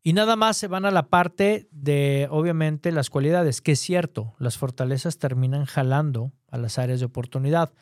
[0.04, 4.36] Y nada más se van a la parte de, obviamente, las cualidades, que es cierto,
[4.38, 7.74] las fortalezas terminan jalando a las áreas de oportunidad.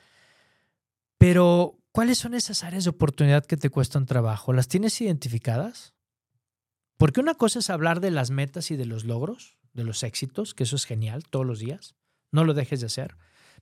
[1.18, 4.54] Pero, ¿cuáles son esas áreas de oportunidad que te cuestan trabajo?
[4.54, 5.96] ¿Las tienes identificadas?
[7.02, 10.54] Porque una cosa es hablar de las metas y de los logros, de los éxitos,
[10.54, 11.96] que eso es genial todos los días,
[12.32, 13.18] no lo dejes de hacer.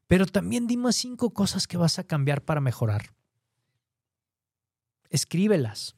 [0.08, 3.14] Pero también dime cinco cosas que vas a cambiar para mejorar.
[5.10, 5.96] Escríbelas,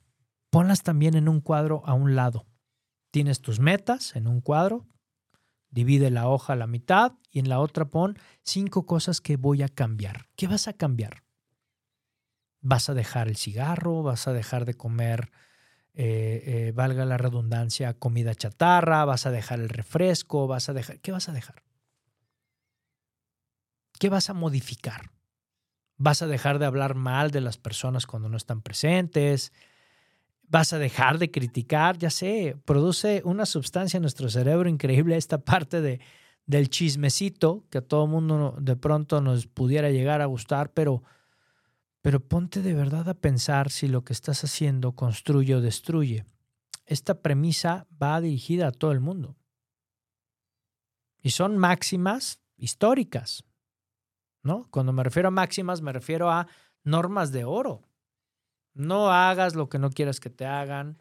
[0.51, 2.45] ponlas también en un cuadro a un lado.
[3.09, 4.85] Tienes tus metas en un cuadro,
[5.71, 9.63] divide la hoja a la mitad y en la otra pon cinco cosas que voy
[9.63, 10.27] a cambiar.
[10.35, 11.23] ¿Qué vas a cambiar?
[12.59, 14.03] ¿Vas a dejar el cigarro?
[14.03, 15.31] ¿Vas a dejar de comer,
[15.93, 19.05] eh, eh, valga la redundancia, comida chatarra?
[19.05, 20.47] ¿Vas a dejar el refresco?
[20.47, 20.99] ¿Vas a dejar?
[20.99, 21.63] ¿Qué vas a dejar?
[23.99, 25.11] ¿Qué vas a modificar?
[25.97, 29.51] ¿Vas a dejar de hablar mal de las personas cuando no están presentes?
[30.51, 35.37] vas a dejar de criticar, ya sé, produce una sustancia en nuestro cerebro increíble esta
[35.37, 36.01] parte de,
[36.45, 41.03] del chismecito que a todo mundo de pronto nos pudiera llegar a gustar, pero,
[42.01, 46.25] pero ponte de verdad a pensar si lo que estás haciendo construye o destruye.
[46.85, 49.37] Esta premisa va dirigida a todo el mundo.
[51.21, 53.43] Y son máximas históricas,
[54.41, 54.67] ¿no?
[54.71, 56.47] Cuando me refiero a máximas, me refiero a
[56.83, 57.87] normas de oro.
[58.73, 60.97] No hagas lo que no quieras que te hagan.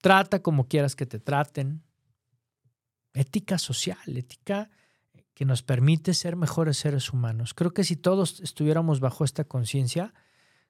[0.00, 1.82] Trata como quieras que te traten.
[3.12, 4.70] Ética social, ética
[5.38, 7.54] que nos permite ser mejores seres humanos.
[7.54, 10.12] Creo que si todos estuviéramos bajo esta conciencia,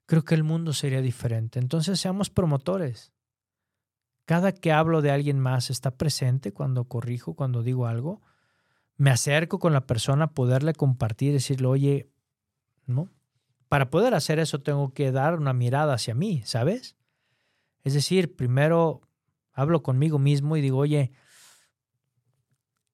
[0.05, 1.59] creo que el mundo sería diferente.
[1.59, 3.11] Entonces seamos promotores.
[4.27, 8.21] Cada que hablo de alguien más está presente cuando corrijo, cuando digo algo.
[8.99, 12.11] Me acerco con la persona a poderle compartir, decirle, oye,
[12.85, 13.09] ¿no?
[13.71, 16.95] para poder hacer eso tengo que dar una mirada hacia mí, ¿sabes?
[17.85, 19.01] Es decir, primero
[19.55, 21.13] hablo conmigo mismo y digo, oye,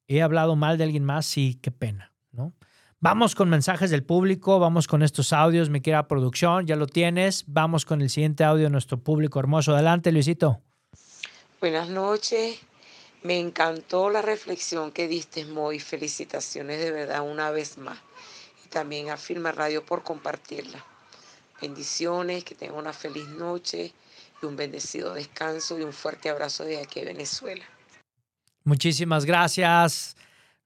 [0.09, 2.53] he hablado mal de alguien más, sí, qué pena, ¿no?
[3.01, 7.45] Vamos con mensajes del público, vamos con estos audios, me quiera producción, ya lo tienes.
[7.47, 9.75] Vamos con el siguiente audio de nuestro público hermoso.
[9.75, 10.63] Adelante, Luisito.
[11.61, 12.61] Buenas noches.
[13.23, 15.81] Me encantó la reflexión que diste, Moy.
[15.81, 17.99] Felicitaciones de verdad una vez más
[18.75, 20.85] también a Firma Radio por compartirla.
[21.63, 23.95] Bendiciones, que tengan una feliz noche
[24.43, 27.65] y un bendecido descanso y un fuerte abrazo de aquí Venezuela.
[28.65, 30.17] Muchísimas gracias.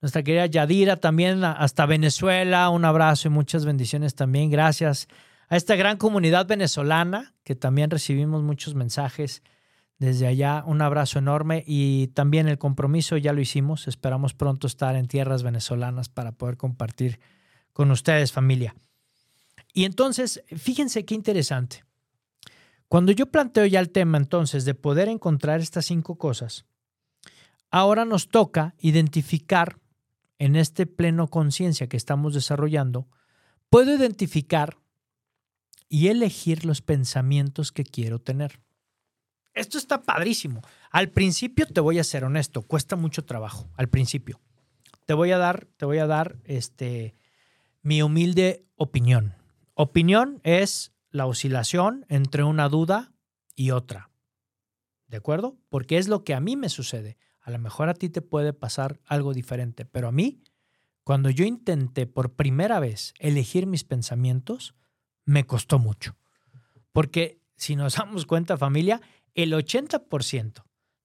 [0.01, 2.71] Nuestra querida Yadira también hasta Venezuela.
[2.71, 4.51] Un abrazo y muchas bendiciones también.
[4.51, 5.09] Gracias
[5.49, 9.43] a esta gran comunidad venezolana que también recibimos muchos mensajes
[9.99, 13.89] Desde allá, un abrazo enorme y también el compromiso ya lo hicimos.
[13.89, 17.19] Esperamos pronto estar en tierras venezolanas para poder compartir
[17.73, 18.77] con ustedes, familia.
[19.75, 21.83] Y entonces, fíjense qué interesante.
[22.87, 26.65] Cuando yo planteo ya el tema entonces de poder encontrar estas cinco cosas,
[27.71, 29.79] ahora nos toca identificar
[30.39, 33.09] en este pleno conciencia que estamos desarrollando,
[33.71, 34.79] puedo identificar
[35.89, 38.61] y elegir los pensamientos que quiero tener.
[39.55, 40.63] Esto está padrísimo.
[40.91, 44.41] Al principio te voy a ser honesto, cuesta mucho trabajo al principio.
[45.07, 47.17] Te voy a dar, te voy a dar este
[47.83, 49.35] mi humilde opinión.
[49.75, 53.13] Opinión es la oscilación entre una duda
[53.57, 54.11] y otra.
[55.07, 55.57] ¿De acuerdo?
[55.71, 57.17] Porque es lo que a mí me sucede.
[57.49, 60.43] A lo mejor a ti te puede pasar algo diferente, pero a mí,
[61.03, 64.75] cuando yo intenté por primera vez elegir mis pensamientos,
[65.25, 66.19] me costó mucho.
[66.93, 69.01] Porque si nos damos cuenta, familia,
[69.33, 70.63] el 80%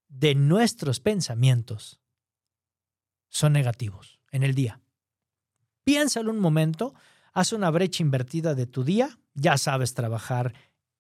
[0.10, 2.02] de nuestros pensamientos
[3.30, 4.82] son negativos en el día.
[5.86, 6.94] Piénsalo un momento,
[7.32, 10.54] haz una brecha invertida de tu día, ya sabes trabajar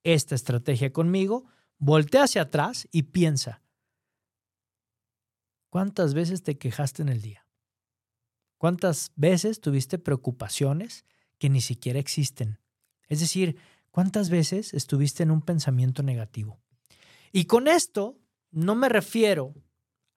[0.03, 1.47] esta estrategia conmigo,
[1.79, 3.61] voltea hacia atrás y piensa,
[5.73, 7.47] ¿Cuántas veces te quejaste en el día?
[8.59, 11.03] ¿Cuántas veces tuviste preocupaciones
[11.39, 12.59] que ni siquiera existen?
[13.07, 13.57] Es decir,
[13.89, 16.59] ¿cuántas veces estuviste en un pensamiento negativo?
[17.31, 18.19] Y con esto
[18.51, 19.55] no me refiero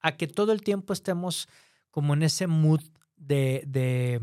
[0.01, 1.49] a que todo el tiempo estemos
[1.90, 2.83] como en ese mood
[3.16, 4.21] de, de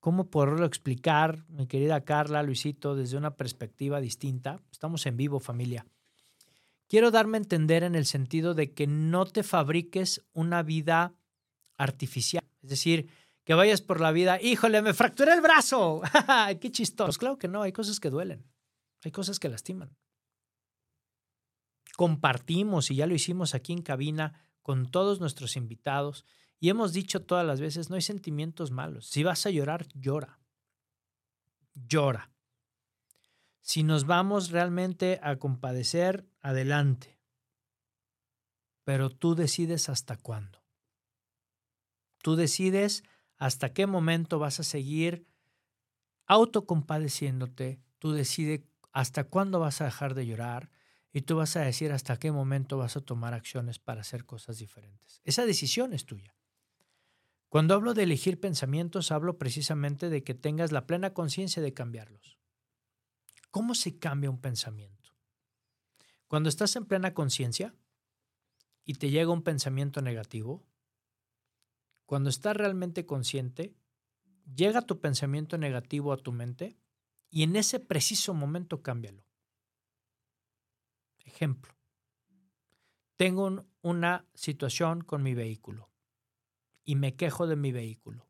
[0.00, 4.60] ¿cómo poderlo explicar, mi querida Carla, Luisito, desde una perspectiva distinta?
[4.70, 5.86] Estamos en vivo, familia
[6.88, 11.14] quiero darme a entender en el sentido de que no te fabriques una vida
[11.76, 12.44] artificial.
[12.62, 13.08] Es decir,
[13.44, 16.02] que vayas por la vida, híjole, me fracturé el brazo.
[16.60, 17.06] Qué chistoso.
[17.06, 18.44] Pues claro que no, hay cosas que duelen.
[19.04, 19.96] Hay cosas que lastiman.
[21.96, 26.24] Compartimos, y ya lo hicimos aquí en cabina con todos nuestros invitados,
[26.60, 29.06] y hemos dicho todas las veces, no hay sentimientos malos.
[29.06, 30.40] Si vas a llorar, llora.
[31.74, 32.30] Llora.
[33.60, 37.18] Si nos vamos realmente a compadecer, adelante.
[38.84, 40.64] Pero tú decides hasta cuándo.
[42.22, 43.04] Tú decides
[43.36, 45.26] hasta qué momento vas a seguir
[46.26, 47.80] autocompadeciéndote.
[47.98, 50.70] Tú decides hasta cuándo vas a dejar de llorar
[51.12, 54.58] y tú vas a decir hasta qué momento vas a tomar acciones para hacer cosas
[54.58, 55.20] diferentes.
[55.24, 56.34] Esa decisión es tuya.
[57.48, 62.37] Cuando hablo de elegir pensamientos, hablo precisamente de que tengas la plena conciencia de cambiarlos.
[63.50, 65.16] ¿Cómo se cambia un pensamiento?
[66.26, 67.74] Cuando estás en plena conciencia
[68.84, 70.66] y te llega un pensamiento negativo,
[72.04, 73.74] cuando estás realmente consciente,
[74.54, 76.78] llega tu pensamiento negativo a tu mente
[77.30, 79.24] y en ese preciso momento cámbialo.
[81.18, 81.74] Ejemplo,
[83.16, 85.90] tengo una situación con mi vehículo
[86.84, 88.26] y me quejo de mi vehículo.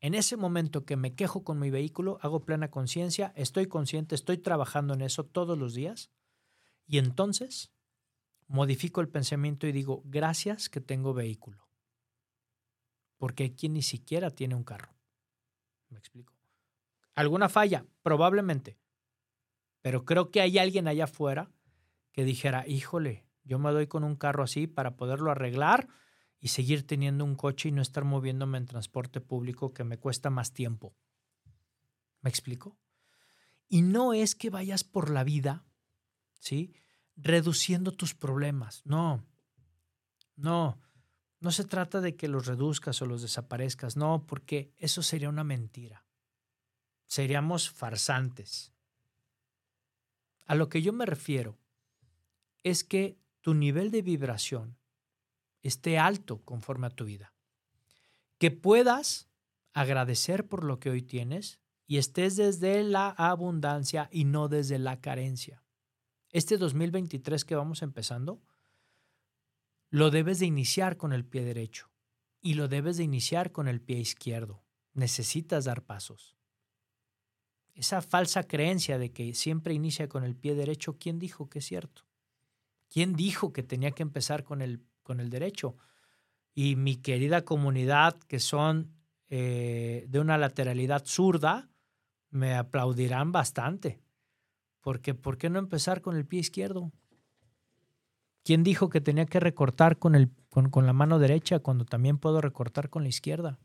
[0.00, 4.38] En ese momento que me quejo con mi vehículo, hago plena conciencia, estoy consciente, estoy
[4.38, 6.10] trabajando en eso todos los días
[6.86, 7.70] y entonces
[8.46, 11.68] modifico el pensamiento y digo, gracias que tengo vehículo.
[13.18, 14.94] Porque hay quien ni siquiera tiene un carro.
[15.90, 16.34] ¿Me explico?
[17.14, 17.84] ¿Alguna falla?
[18.02, 18.78] Probablemente.
[19.82, 21.52] Pero creo que hay alguien allá afuera
[22.12, 25.88] que dijera, híjole, yo me doy con un carro así para poderlo arreglar
[26.40, 30.30] y seguir teniendo un coche y no estar moviéndome en transporte público que me cuesta
[30.30, 30.96] más tiempo.
[32.22, 32.78] ¿Me explico?
[33.68, 35.64] Y no es que vayas por la vida,
[36.38, 36.74] ¿sí?
[37.16, 38.80] Reduciendo tus problemas.
[38.86, 39.22] No,
[40.36, 40.80] no,
[41.40, 45.44] no se trata de que los reduzcas o los desaparezcas, no, porque eso sería una
[45.44, 46.06] mentira.
[47.06, 48.72] Seríamos farsantes.
[50.46, 51.58] A lo que yo me refiero
[52.62, 54.79] es que tu nivel de vibración
[55.62, 57.34] esté alto conforme a tu vida.
[58.38, 59.30] Que puedas
[59.72, 65.00] agradecer por lo que hoy tienes y estés desde la abundancia y no desde la
[65.00, 65.64] carencia.
[66.30, 68.40] Este 2023 que vamos empezando,
[69.90, 71.90] lo debes de iniciar con el pie derecho
[72.40, 74.62] y lo debes de iniciar con el pie izquierdo.
[74.92, 76.36] Necesitas dar pasos.
[77.74, 81.64] Esa falsa creencia de que siempre inicia con el pie derecho, ¿quién dijo que es
[81.64, 82.06] cierto?
[82.88, 84.80] ¿Quién dijo que tenía que empezar con el
[85.10, 85.74] con el derecho.
[86.54, 88.92] Y mi querida comunidad, que son
[89.28, 91.68] eh, de una lateralidad zurda,
[92.30, 94.00] me aplaudirán bastante.
[94.80, 96.92] Porque, ¿por qué no empezar con el pie izquierdo?
[98.44, 102.16] ¿Quién dijo que tenía que recortar con, el, con, con la mano derecha cuando también
[102.16, 103.58] puedo recortar con la izquierda?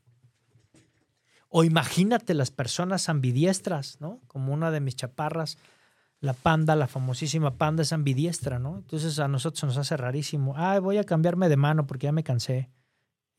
[1.47, 4.19] O imagínate las personas ambidiestras, ¿no?
[4.25, 5.59] Como una de mis chaparras,
[6.25, 8.77] la panda, la famosísima panda es ambidiestra, ¿no?
[8.77, 10.55] Entonces a nosotros nos hace rarísimo.
[10.57, 12.71] Ay, voy a cambiarme de mano porque ya me cansé.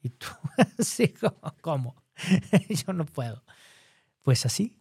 [0.00, 0.28] Y tú,
[0.78, 1.12] sí,
[1.60, 1.96] ¿cómo?
[2.86, 3.42] Yo no puedo.
[4.22, 4.78] Pues así.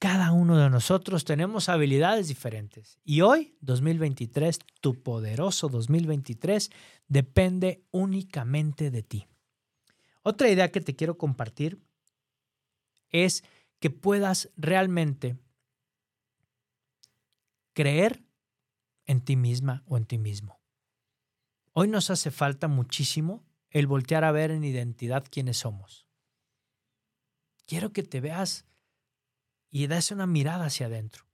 [0.00, 2.98] Cada uno de nosotros tenemos habilidades diferentes.
[3.04, 6.70] Y hoy, 2023, tu poderoso 2023,
[7.06, 9.28] depende únicamente de ti.
[10.22, 11.80] Otra idea que te quiero compartir
[13.10, 13.44] es
[13.78, 15.36] que puedas realmente
[17.80, 18.22] creer
[19.06, 20.60] en ti misma o en ti mismo.
[21.72, 26.06] Hoy nos hace falta muchísimo el voltear a ver en identidad quiénes somos.
[27.64, 28.66] Quiero que te veas
[29.70, 31.24] y des una mirada hacia adentro.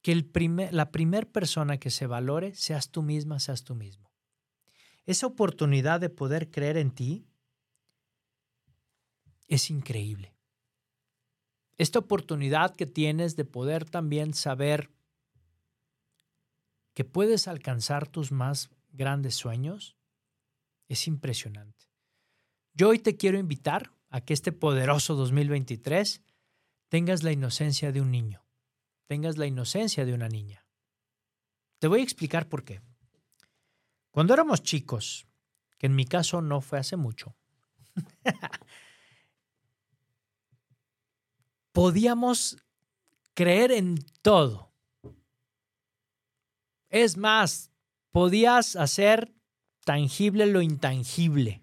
[0.00, 0.30] Que el
[0.70, 4.10] la primera persona que se valore seas tú misma, seas tú mismo.
[5.04, 7.26] Esa oportunidad de poder creer en ti
[9.46, 10.35] es increíble.
[11.78, 14.90] Esta oportunidad que tienes de poder también saber
[16.94, 19.96] que puedes alcanzar tus más grandes sueños
[20.88, 21.86] es impresionante.
[22.72, 26.22] Yo hoy te quiero invitar a que este poderoso 2023
[26.88, 28.46] tengas la inocencia de un niño,
[29.06, 30.66] tengas la inocencia de una niña.
[31.78, 32.80] Te voy a explicar por qué.
[34.10, 35.26] Cuando éramos chicos,
[35.76, 37.36] que en mi caso no fue hace mucho,
[41.76, 42.56] podíamos
[43.34, 44.72] creer en todo.
[46.88, 47.70] Es más,
[48.12, 49.34] podías hacer
[49.84, 51.62] tangible lo intangible.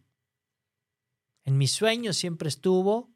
[1.45, 3.09] En mis sueños siempre estuvo,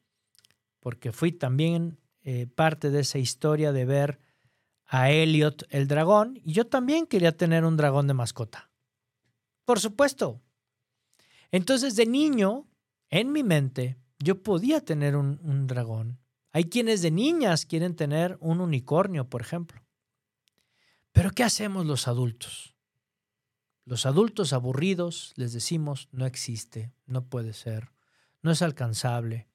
[0.80, 4.20] porque fui también eh, parte de esa historia de ver
[4.88, 8.72] a Elliot el dragón, y yo también quería tener un dragón de mascota.
[9.66, 10.41] Por supuesto.
[11.52, 12.68] Entonces, de niño,
[13.12, 16.18] en mi mente, yo podía tener un dragón.
[16.58, 19.86] Hay quienes de niñas quieren tener un unicornio, por ejemplo.
[21.12, 22.74] Pero ¿qué hacemos los adultos?
[23.86, 27.91] Los adultos aburridos les decimos, no existe, no puede ser,
[28.41, 29.47] no es alcanzable.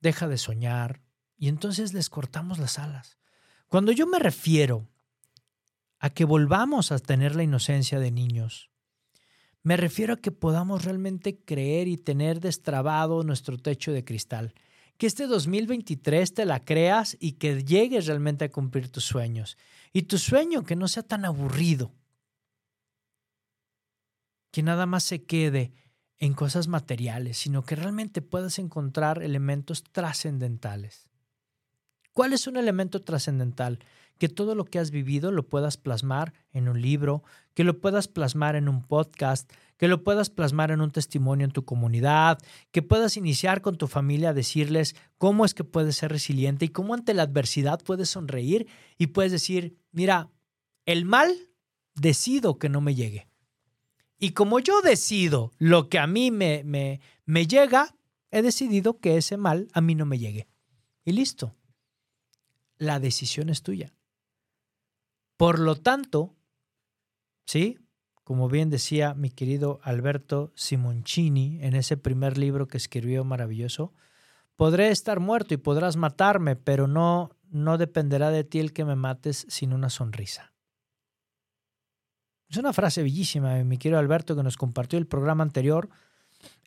[0.00, 1.00] Deja de soñar
[1.36, 3.20] y entonces les cortamos las alas.
[3.68, 4.88] Cuando yo me refiero
[6.00, 8.69] a que volvamos a tener la inocencia de niños,
[9.62, 14.54] me refiero a que podamos realmente creer y tener destrabado nuestro techo de cristal.
[14.96, 19.58] Que este 2023 te la creas y que llegues realmente a cumplir tus sueños.
[19.92, 21.92] Y tu sueño que no sea tan aburrido.
[24.50, 25.72] Que nada más se quede
[26.18, 31.08] en cosas materiales, sino que realmente puedas encontrar elementos trascendentales.
[32.12, 33.78] ¿Cuál es un elemento trascendental?
[34.20, 38.06] Que todo lo que has vivido lo puedas plasmar en un libro, que lo puedas
[38.06, 42.38] plasmar en un podcast, que lo puedas plasmar en un testimonio en tu comunidad,
[42.70, 46.68] que puedas iniciar con tu familia a decirles cómo es que puedes ser resiliente y
[46.68, 48.68] cómo ante la adversidad puedes sonreír
[48.98, 50.28] y puedes decir, mira,
[50.84, 51.34] el mal
[51.94, 53.26] decido que no me llegue.
[54.18, 57.96] Y como yo decido lo que a mí me, me, me llega,
[58.30, 60.46] he decidido que ese mal a mí no me llegue.
[61.06, 61.56] Y listo.
[62.76, 63.94] La decisión es tuya.
[65.40, 66.36] Por lo tanto,
[67.46, 67.78] ¿sí?
[68.24, 73.94] Como bien decía mi querido Alberto Simoncini en ese primer libro que escribió maravilloso,
[74.54, 78.96] podré estar muerto y podrás matarme, pero no, no dependerá de ti el que me
[78.96, 80.52] mates sin una sonrisa.
[82.50, 85.88] Es una frase bellísima mi querido Alberto que nos compartió el programa anterior,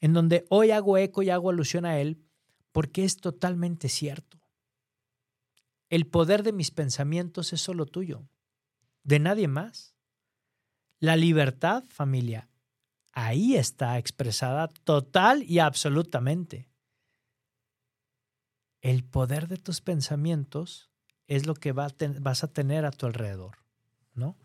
[0.02, 2.24] en donde hoy hago eco y hago alusión a él,
[2.72, 4.40] porque es totalmente cierto.
[5.92, 8.24] El poder de mis pensamientos es solo tuyo
[9.04, 9.96] de nadie más.
[11.00, 12.50] La libertad, familia,
[13.12, 16.70] ahí está expresada total y absolutamente.
[18.82, 20.90] El poder de tus pensamientos
[21.28, 23.58] es lo que vas a tener a tu alrededor,
[24.14, 24.38] ¿no?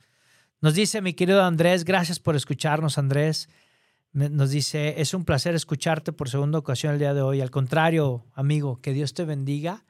[0.60, 3.48] Nos dice mi querido Andrés, gracias por escucharnos, Andrés.
[4.12, 7.40] Nos dice, es un placer escucharte por segunda ocasión el día de hoy.
[7.40, 9.84] Al contrario, amigo, que Dios te bendiga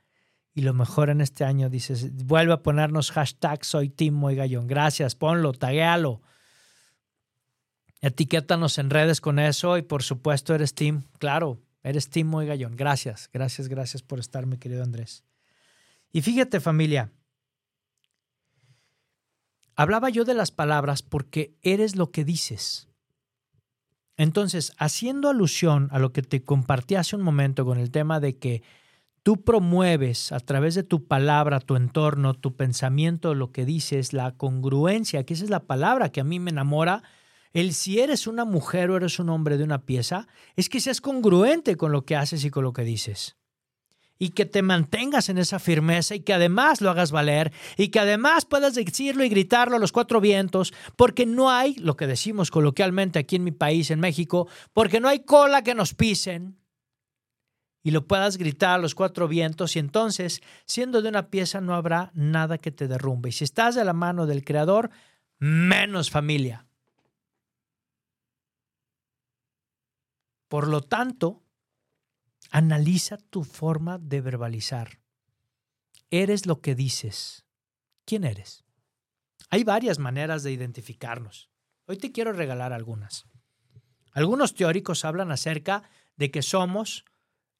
[0.58, 4.66] y lo mejor en este año, dices, vuelve a ponernos hashtag soy Muy Gallón.
[4.66, 6.20] Gracias, ponlo, taguéalo.
[8.00, 12.74] Etiquétanos en redes con eso y por supuesto eres Tim, claro, eres Tim Muy Gallón.
[12.74, 15.22] Gracias, gracias, gracias por estar, mi querido Andrés.
[16.10, 17.12] Y fíjate familia,
[19.76, 22.88] hablaba yo de las palabras porque eres lo que dices.
[24.16, 28.38] Entonces, haciendo alusión a lo que te compartí hace un momento con el tema de
[28.38, 28.64] que
[29.28, 34.34] tú promueves a través de tu palabra, tu entorno, tu pensamiento, lo que dices, la
[34.38, 37.02] congruencia, que esa es la palabra que a mí me enamora,
[37.52, 41.02] el si eres una mujer o eres un hombre de una pieza, es que seas
[41.02, 43.36] congruente con lo que haces y con lo que dices.
[44.18, 48.00] y que te mantengas en esa firmeza y que además lo hagas valer y que
[48.00, 52.50] además puedas decirlo y gritarlo a los cuatro vientos, porque no hay, lo que decimos
[52.50, 56.57] coloquialmente aquí en mi país, en México, porque no hay cola que nos pisen
[57.88, 61.74] y lo puedas gritar a los cuatro vientos y entonces, siendo de una pieza, no
[61.74, 63.30] habrá nada que te derrumbe.
[63.30, 64.90] Y si estás de la mano del Creador,
[65.38, 66.66] menos familia.
[70.48, 71.42] Por lo tanto,
[72.50, 75.00] Analiza tu forma de verbalizar.
[76.10, 77.44] Eres lo que dices.
[78.06, 78.64] ¿Quién eres?
[79.50, 81.50] Hay varias maneras de identificarnos.
[81.86, 83.26] Hoy te quiero regalar algunas.
[84.12, 85.82] Algunos teóricos hablan acerca
[86.16, 87.04] de que somos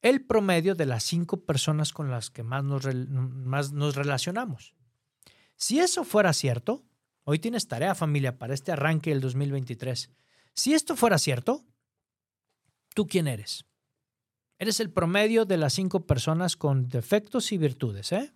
[0.01, 4.75] el promedio de las cinco personas con las que más nos, más nos relacionamos.
[5.55, 6.85] Si eso fuera cierto,
[7.25, 10.09] hoy tienes tarea familia para este arranque del 2023.
[10.53, 11.65] Si esto fuera cierto,
[12.95, 13.65] ¿tú quién eres?
[14.57, 18.33] Eres el promedio de las cinco personas con defectos y virtudes, ¿eh?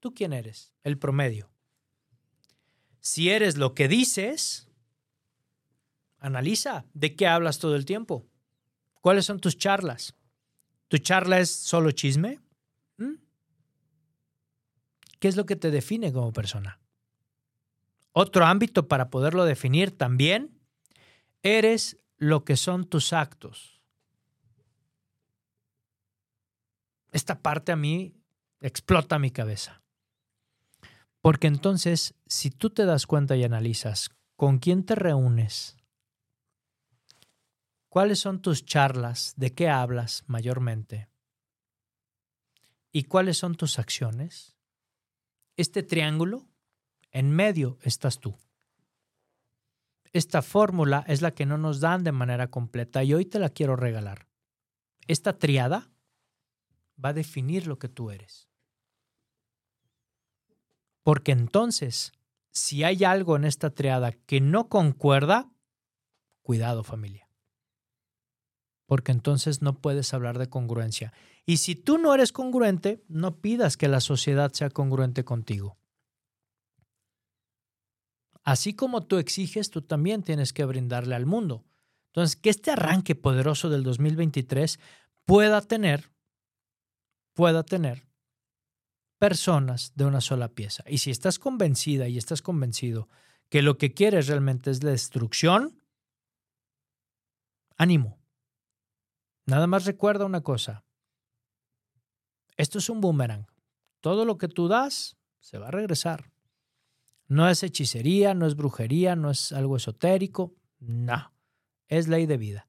[0.00, 0.72] ¿Tú quién eres?
[0.84, 1.50] El promedio.
[3.00, 4.68] Si eres lo que dices,
[6.18, 8.26] analiza de qué hablas todo el tiempo.
[9.00, 10.14] ¿Cuáles son tus charlas?
[10.88, 12.40] ¿Tu charla es solo chisme?
[12.98, 13.14] ¿Mm?
[15.18, 16.80] ¿Qué es lo que te define como persona?
[18.12, 20.58] Otro ámbito para poderlo definir también,
[21.42, 23.76] eres lo que son tus actos.
[27.16, 28.14] esta parte a mí
[28.60, 29.82] explota mi cabeza.
[31.22, 35.76] Porque entonces, si tú te das cuenta y analizas con quién te reúnes,
[37.96, 41.08] cuáles son tus charlas, de qué hablas mayormente,
[42.92, 44.54] y cuáles son tus acciones,
[45.56, 46.46] este triángulo,
[47.10, 48.36] en medio estás tú.
[50.12, 53.48] Esta fórmula es la que no nos dan de manera completa y hoy te la
[53.48, 54.28] quiero regalar.
[55.06, 55.90] Esta triada
[57.02, 58.50] va a definir lo que tú eres.
[61.02, 62.12] Porque entonces,
[62.50, 65.50] si hay algo en esta triada que no concuerda,
[66.42, 67.25] cuidado familia.
[68.86, 71.12] Porque entonces no puedes hablar de congruencia.
[71.44, 75.76] Y si tú no eres congruente, no pidas que la sociedad sea congruente contigo.
[78.44, 81.64] Así como tú exiges, tú también tienes que brindarle al mundo.
[82.08, 84.78] Entonces, que este arranque poderoso del 2023
[85.24, 86.10] pueda tener
[87.36, 88.06] pueda tener
[89.18, 90.82] personas de una sola pieza.
[90.88, 93.08] Y si estás convencida y estás convencido
[93.50, 95.82] que lo que quieres realmente es la destrucción,
[97.76, 98.18] ánimo.
[99.46, 100.84] Nada más recuerda una cosa.
[102.56, 103.46] Esto es un boomerang.
[104.00, 106.32] Todo lo que tú das se va a regresar.
[107.28, 110.54] No es hechicería, no es brujería, no es algo esotérico.
[110.78, 111.32] No,
[111.88, 112.68] es ley de vida.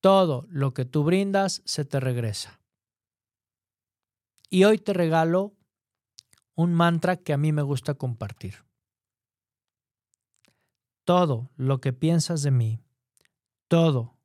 [0.00, 2.60] Todo lo que tú brindas se te regresa.
[4.50, 5.54] Y hoy te regalo
[6.54, 8.64] un mantra que a mí me gusta compartir.
[11.04, 12.80] Todo lo que piensas de mí,
[13.68, 14.17] todo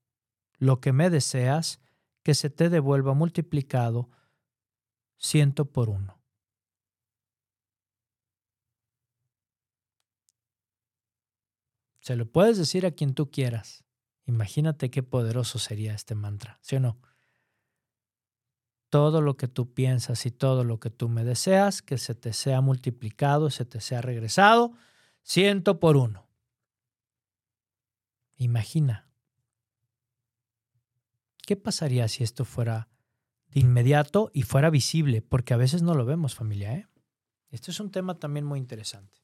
[0.57, 1.79] lo que me deseas,
[2.23, 4.09] que se te devuelva multiplicado
[5.17, 6.19] ciento por uno.
[12.01, 13.85] Se lo puedes decir a quien tú quieras.
[14.25, 16.97] Imagínate qué poderoso sería este mantra, ¿sí o no?
[18.89, 22.33] Todo lo que tú piensas y todo lo que tú me deseas, que se te
[22.33, 24.73] sea multiplicado, se te sea regresado,
[25.23, 26.27] ciento por uno.
[28.35, 29.12] Imagina.
[31.45, 32.89] ¿Qué pasaría si esto fuera
[33.47, 35.21] de inmediato y fuera visible?
[35.21, 36.89] Porque a veces no lo vemos, familia.
[37.49, 39.23] Este es un tema también muy interesante.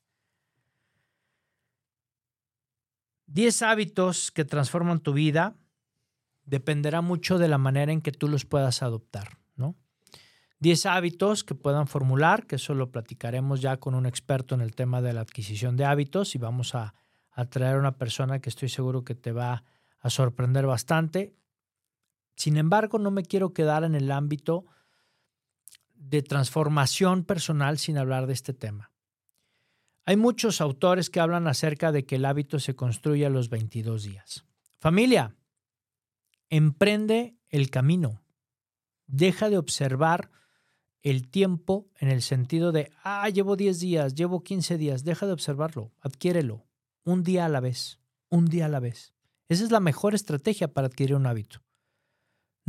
[3.28, 5.55] 10 hábitos que transforman tu vida
[6.45, 9.76] dependerá mucho de la manera en que tú los puedas adoptar, ¿no?
[10.59, 14.76] 10 hábitos que puedan formular, que eso lo platicaremos ya con un experto en el
[14.76, 16.95] tema de la adquisición de hábitos y vamos a,
[17.32, 19.63] a traer a una persona que estoy seguro que te va
[19.99, 21.36] a sorprender bastante.
[22.39, 24.65] Sin embargo, no me quiero quedar en el ámbito
[25.93, 28.93] de transformación personal sin hablar de este tema.
[30.05, 34.03] Hay muchos autores que hablan acerca de que el hábito se construye a los 22
[34.03, 34.45] días.
[34.79, 35.35] Familia,
[36.49, 38.23] emprende el camino.
[39.05, 40.31] Deja de observar
[41.01, 45.03] el tiempo en el sentido de, ah, llevo 10 días, llevo 15 días.
[45.03, 46.65] Deja de observarlo, adquiérelo,
[47.03, 49.13] un día a la vez, un día a la vez.
[49.49, 51.59] Esa es la mejor estrategia para adquirir un hábito.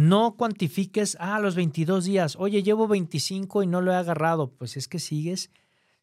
[0.00, 4.50] No cuantifiques, ah, los 22 días, oye, llevo 25 y no lo he agarrado.
[4.50, 5.50] Pues es que sigues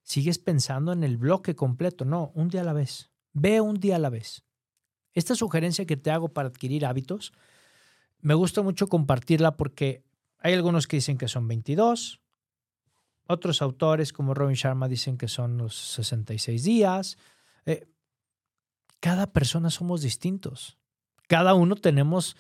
[0.03, 2.05] sigues pensando en el bloque completo.
[2.05, 3.09] No, un día a la vez.
[3.33, 4.43] Ve un día a la vez.
[5.15, 7.33] Esta sugerencia que te hago para adquirir hábitos,
[8.19, 10.03] me gusta mucho compartirla porque
[10.37, 12.21] Hay algunos que dicen que son 22.
[13.27, 17.17] Otros autores como Robin Sharma dicen que son los 66 días.
[17.65, 17.87] Eh,
[18.99, 20.77] cada persona somos distintos.
[21.27, 22.37] Cada uno tenemos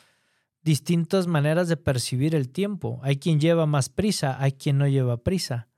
[0.67, 2.99] distintas maneras de percibir el tiempo.
[3.01, 5.69] Hay quien lleva más prisa, hay quien no lleva prisa.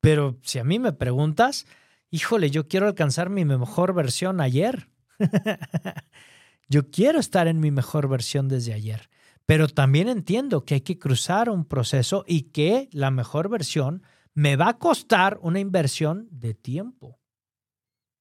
[0.00, 1.64] Pero si a mí me preguntas,
[2.10, 4.90] híjole, yo quiero alcanzar mi mejor versión ayer.
[6.68, 9.08] yo quiero estar en mi mejor versión desde ayer.
[9.46, 14.02] Pero también entiendo que hay que cruzar un proceso y que la mejor versión
[14.34, 17.20] me va a costar una inversión de tiempo.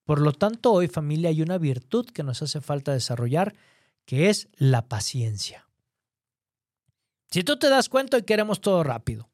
[0.04, 3.56] Por lo tanto, hoy familia hay una virtud que nos hace falta desarrollar,
[4.06, 5.65] que es la paciencia.
[7.36, 9.30] Si tú te das cuenta, hoy queremos todo rápido.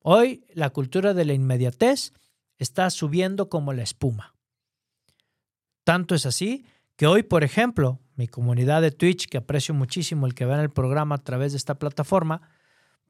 [0.00, 2.14] Hoy la cultura de la inmediatez
[2.56, 4.34] está subiendo como la espuma.
[5.84, 6.64] Tanto es así
[6.96, 10.70] que hoy, por ejemplo, mi comunidad de Twitch, que aprecio muchísimo el que vean el
[10.70, 12.48] programa a través de esta plataforma,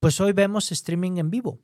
[0.01, 1.61] pues hoy vemos streaming en vivo.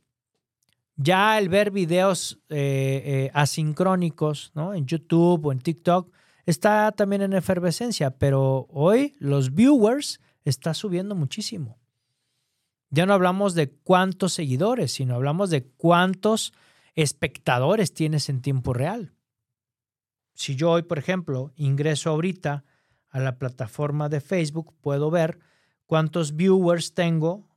[0.94, 4.74] Ya el ver videos eh, eh, asincrónicos ¿no?
[4.74, 6.12] en YouTube o en TikTok
[6.46, 11.78] está también en efervescencia, pero hoy los viewers está subiendo muchísimo.
[12.90, 16.52] Ya no hablamos de cuántos seguidores, sino hablamos de cuántos
[16.94, 19.14] espectadores tienes en tiempo real.
[20.34, 22.64] Si yo hoy, por ejemplo, ingreso ahorita
[23.10, 25.38] a la plataforma de Facebook, puedo ver
[25.86, 27.48] cuántos viewers tengo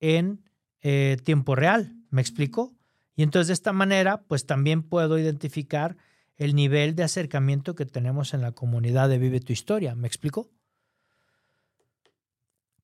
[0.00, 0.44] en
[0.80, 1.96] eh, tiempo real.
[2.10, 2.74] ¿Me explico?
[3.14, 5.96] Y entonces de esta manera, pues también puedo identificar
[6.36, 9.94] el nivel de acercamiento que tenemos en la comunidad de Vive tu Historia.
[9.94, 10.50] ¿Me explico?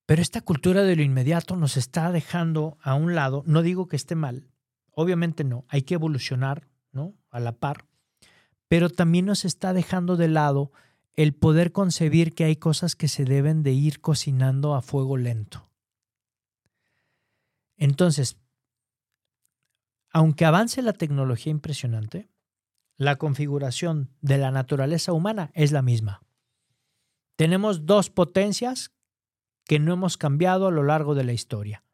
[0.06, 3.42] Pero esta cultura de lo inmediato nos está dejando a un lado.
[3.46, 4.48] No digo que esté mal,
[4.90, 5.64] obviamente no.
[5.68, 7.14] Hay que evolucionar, ¿no?
[7.30, 7.86] A la par.
[8.68, 10.72] Pero también nos está dejando de lado
[11.14, 15.70] el poder concebir que hay cosas que se deben de ir cocinando a fuego lento.
[17.76, 18.36] Entonces,
[20.10, 22.28] aunque avance la tecnología impresionante,
[22.96, 26.22] la configuración de la naturaleza humana es la misma.
[27.36, 28.93] Tenemos dos potencias
[29.64, 31.84] que no hemos cambiado a lo largo de la historia.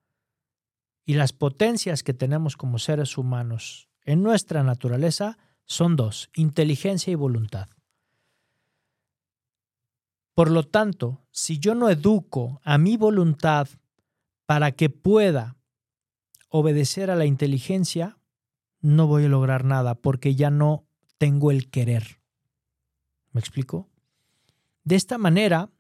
[1.05, 7.17] Y las potencias que tenemos como seres humanos en nuestra naturaleza son dos, inteligencia y
[7.17, 7.69] voluntad.
[10.35, 13.69] Por lo tanto, si yo no educo a mi voluntad
[14.47, 15.57] para que pueda
[16.49, 18.19] obedecer a la inteligencia,
[18.81, 20.87] no voy a lograr nada porque ya no
[21.19, 22.21] tengo el querer.
[23.33, 23.89] ¿Me explico?
[24.83, 25.71] De esta manera,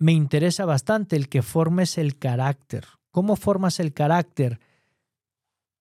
[0.00, 2.86] me interesa bastante el que formes el carácter.
[3.10, 4.58] ¿Cómo formas el carácter?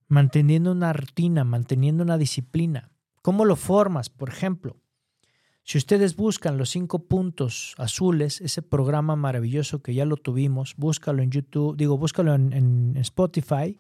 [0.10, 2.92] Manteniendo una rutina, manteniendo una disciplina.
[3.22, 4.10] ¿Cómo lo formas?
[4.10, 4.76] Por ejemplo,
[5.64, 11.24] si ustedes buscan los cinco puntos azules, ese programa maravilloso que ya lo tuvimos, búscalo
[11.24, 13.80] en YouTube, digo, búscalo en, Spotify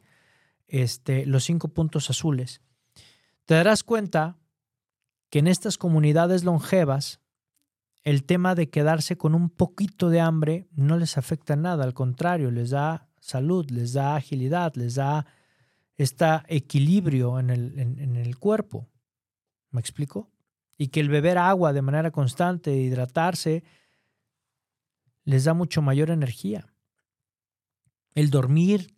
[0.69, 2.61] este, los cinco puntos azules,
[3.45, 4.37] te darás cuenta
[5.29, 7.19] que en estas comunidades longevas
[8.09, 12.49] el tema de quedarse con un poquito de hambre no les afecta nada, al contrario,
[12.49, 15.27] les da salud, les da agilidad, les da
[15.95, 18.87] este equilibrio en el, en el cuerpo.
[19.69, 20.31] ¿Me explico?
[20.75, 23.63] Y que el beber agua de manera constante, hidratarse,
[25.23, 26.73] les da mucho mayor energía.
[28.15, 28.95] El dormir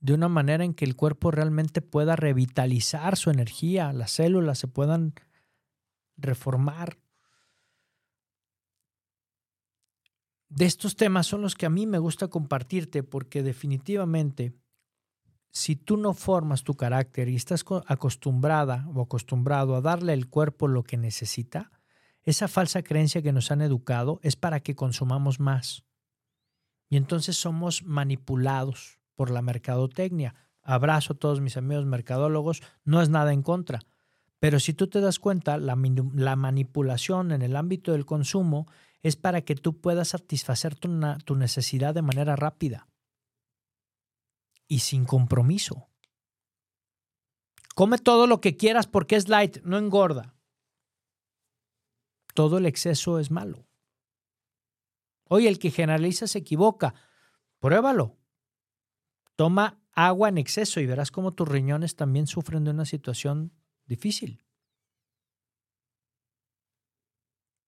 [0.00, 4.68] de una manera en que el cuerpo realmente pueda revitalizar su energía, las células se
[4.68, 5.12] puedan
[6.16, 7.01] reformar.
[10.54, 14.52] De estos temas son los que a mí me gusta compartirte porque definitivamente
[15.50, 20.68] si tú no formas tu carácter y estás acostumbrada o acostumbrado a darle al cuerpo
[20.68, 21.70] lo que necesita,
[22.22, 25.84] esa falsa creencia que nos han educado es para que consumamos más.
[26.90, 30.34] Y entonces somos manipulados por la mercadotecnia.
[30.62, 33.80] Abrazo a todos mis amigos mercadólogos, no es nada en contra.
[34.38, 35.78] Pero si tú te das cuenta, la,
[36.14, 38.66] la manipulación en el ámbito del consumo
[39.02, 40.88] es para que tú puedas satisfacer tu,
[41.24, 42.88] tu necesidad de manera rápida
[44.68, 45.88] y sin compromiso.
[47.74, 50.34] Come todo lo que quieras porque es light, no engorda.
[52.34, 53.66] Todo el exceso es malo.
[55.28, 56.94] Oye, el que generaliza se equivoca.
[57.58, 58.18] Pruébalo.
[59.36, 63.52] Toma agua en exceso y verás cómo tus riñones también sufren de una situación
[63.86, 64.42] difícil.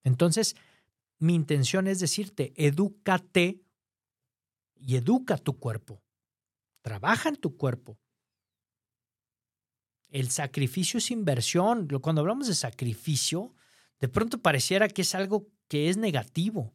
[0.02, 0.56] Entonces,
[1.18, 3.62] mi intención es decirte, edúcate
[4.76, 6.02] y educa tu cuerpo.
[6.82, 7.98] Trabaja en tu cuerpo.
[10.10, 11.88] El sacrificio es inversión.
[12.00, 13.54] Cuando hablamos de sacrificio,
[14.00, 16.74] de pronto pareciera que es algo que es negativo.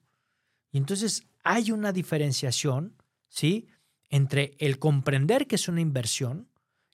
[0.71, 2.95] Y entonces hay una diferenciación,
[3.27, 3.67] ¿sí?
[4.09, 6.49] entre el comprender que es una inversión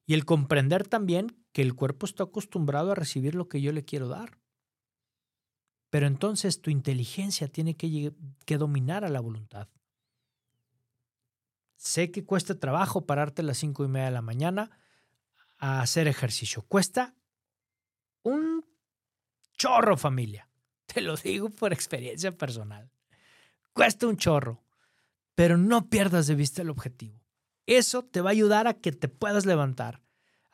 [0.06, 3.86] y el comprender también que el cuerpo está acostumbrado a recibir lo que yo le
[3.86, 4.38] quiero dar.
[5.96, 8.12] Pero entonces tu inteligencia tiene que,
[8.58, 9.70] dominar a la voluntad.
[11.78, 14.78] Sé que cuesta trabajo pararte a las cinco y media de la mañana
[15.58, 16.64] a hacer ejercicio.
[16.64, 17.16] Cuesta
[18.24, 18.66] un
[19.54, 20.50] chorro, familia.
[20.86, 22.92] Te lo digo por experiencia personal.
[23.72, 24.66] Cuesta un chorro,
[25.34, 27.24] pero no pierdas de vista el objetivo.
[27.68, 30.02] Eso te va a ayudar a que te puedas levantar,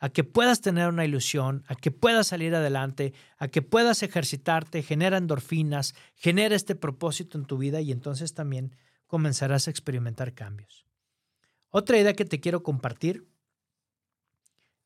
[0.02, 4.82] a que puedas tener una ilusión, a que puedas salir adelante, a que puedas ejercitarte,
[4.82, 8.74] genera endorfinas, genera este propósito en tu vida y entonces también
[9.06, 10.84] comenzarás a experimentar cambios.
[11.70, 13.28] Otra idea que te quiero compartir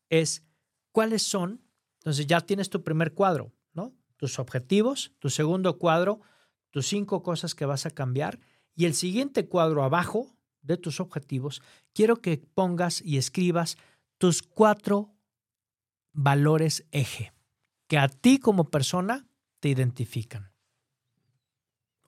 [0.09, 0.43] es
[0.91, 1.63] cuáles son,
[1.95, 3.95] entonces ya tienes tu primer cuadro, ¿no?
[4.17, 6.21] Tus objetivos, tu segundo cuadro,
[6.69, 8.39] tus cinco cosas que vas a cambiar
[8.75, 13.79] y el siguiente cuadro abajo de tus objetivos, quiero que pongas y escribas
[14.17, 15.15] tus cuatro
[16.13, 17.33] valores eje
[17.87, 19.27] que a ti como persona
[19.59, 20.51] te identifican.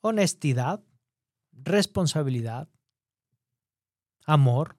[0.01, 0.84] Honestidad,
[1.51, 2.70] responsabilidad,
[4.26, 4.78] amor,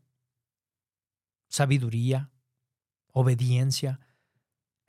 [1.49, 2.31] sabiduría,
[3.13, 4.01] obediencia.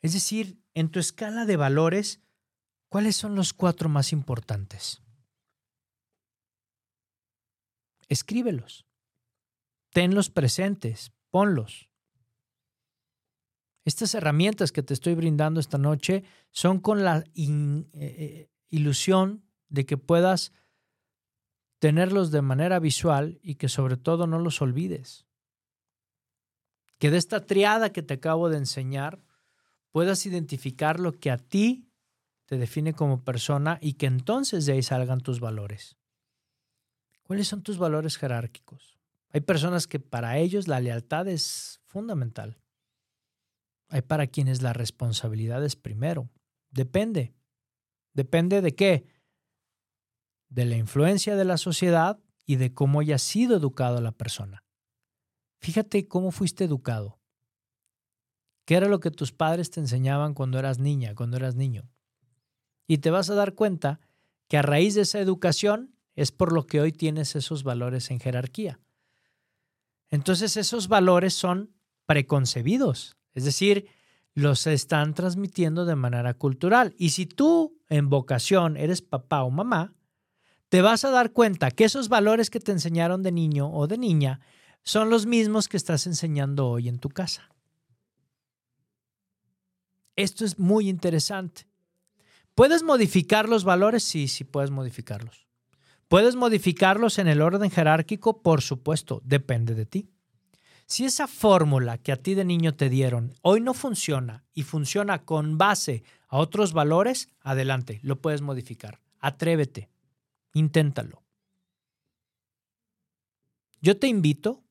[0.01, 2.21] Es decir, en tu escala de valores,
[2.89, 5.01] ¿cuáles son los cuatro más importantes?
[8.07, 8.85] Escríbelos.
[9.91, 11.90] Tenlos presentes, ponlos.
[13.83, 19.85] Estas herramientas que te estoy brindando esta noche son con la eh, eh, ilusión de
[19.85, 20.53] que puedas
[21.79, 25.25] tenerlos de manera visual y que sobre todo no los olvides
[27.01, 29.25] que de esta triada que te acabo de enseñar
[29.89, 31.89] puedas identificar lo que a ti
[32.45, 35.97] te define como persona y que entonces de ahí salgan tus valores.
[37.23, 38.99] ¿Cuáles son tus valores jerárquicos?
[39.29, 42.60] Hay personas que para ellos la lealtad es fundamental.
[43.91, 46.29] Hay para quienes la responsabilidad es primero.
[46.71, 47.33] Depende.
[48.13, 49.05] ¿Depende de qué?
[50.47, 54.63] De la influencia de la sociedad y de cómo haya sido educado la persona.
[55.59, 57.19] Fíjate cómo fuiste educado.
[58.63, 61.89] ¿Qué era lo que tus padres te enseñaban cuando eras niña, cuando eras niño?
[62.87, 63.99] Y te vas a dar cuenta
[64.47, 68.21] que a raíz de esa educación es por lo que hoy tienes esos valores en
[68.21, 68.79] jerarquía.
[70.09, 71.73] Entonces esos valores son
[72.05, 73.87] preconcebidos, es decir,
[74.33, 76.93] los están transmitiendo de manera cultural.
[76.97, 79.93] Y si tú en vocación eres papá o mamá,
[80.69, 83.97] te vas a dar cuenta que esos valores que te enseñaron de niño o de
[83.97, 84.39] niña
[84.83, 87.49] son los mismos que estás enseñando hoy en tu casa.
[90.15, 91.67] Esto es muy interesante.
[92.55, 94.03] ¿Puedes modificar los valores?
[94.03, 95.47] Sí, sí puedes modificarlos.
[96.07, 98.41] ¿Puedes modificarlos en el orden jerárquico?
[98.41, 100.10] Por supuesto, depende de ti.
[100.91, 105.23] Si esa fórmula que a ti de niño te dieron hoy no funciona y funciona
[105.23, 108.99] con base a otros valores, adelante, lo puedes modificar.
[109.21, 109.89] Atrévete,
[110.51, 111.23] inténtalo.
[113.79, 114.65] Yo te invito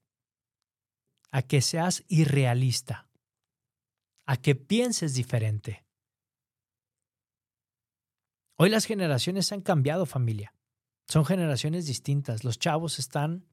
[1.31, 3.09] a que seas irrealista,
[4.27, 5.87] a que pienses diferente.
[8.57, 10.55] Hoy las generaciones han cambiado familia.
[11.09, 12.45] Son generaciones distintas.
[12.45, 13.47] Los chavos están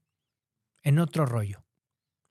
[0.82, 1.64] en otro rollo.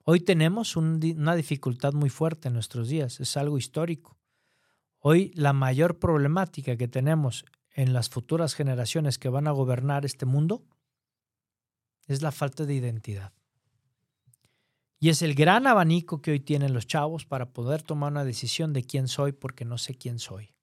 [0.09, 3.19] Hoy tenemos una dificultad muy fuerte en nuestros días.
[3.19, 4.17] Es algo histórico.
[5.01, 7.45] Hoy la mayor problemática que tenemos
[7.75, 10.65] en las futuras generaciones que van a gobernar este mundo
[12.07, 13.33] es la falta de identidad.
[15.01, 18.73] Y es el gran abanico que hoy tienen los chavos para poder tomar una decisión
[18.73, 20.55] de quién soy porque no sé quién soy.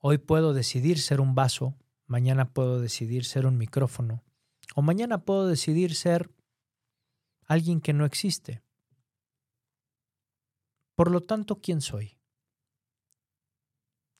[0.00, 4.22] Hoy puedo decidir ser un vaso, mañana puedo decidir ser un micrófono,
[4.74, 6.33] o mañana puedo decidir ser
[7.46, 8.62] alguien que no existe.
[10.94, 12.18] Por lo tanto, ¿quién soy?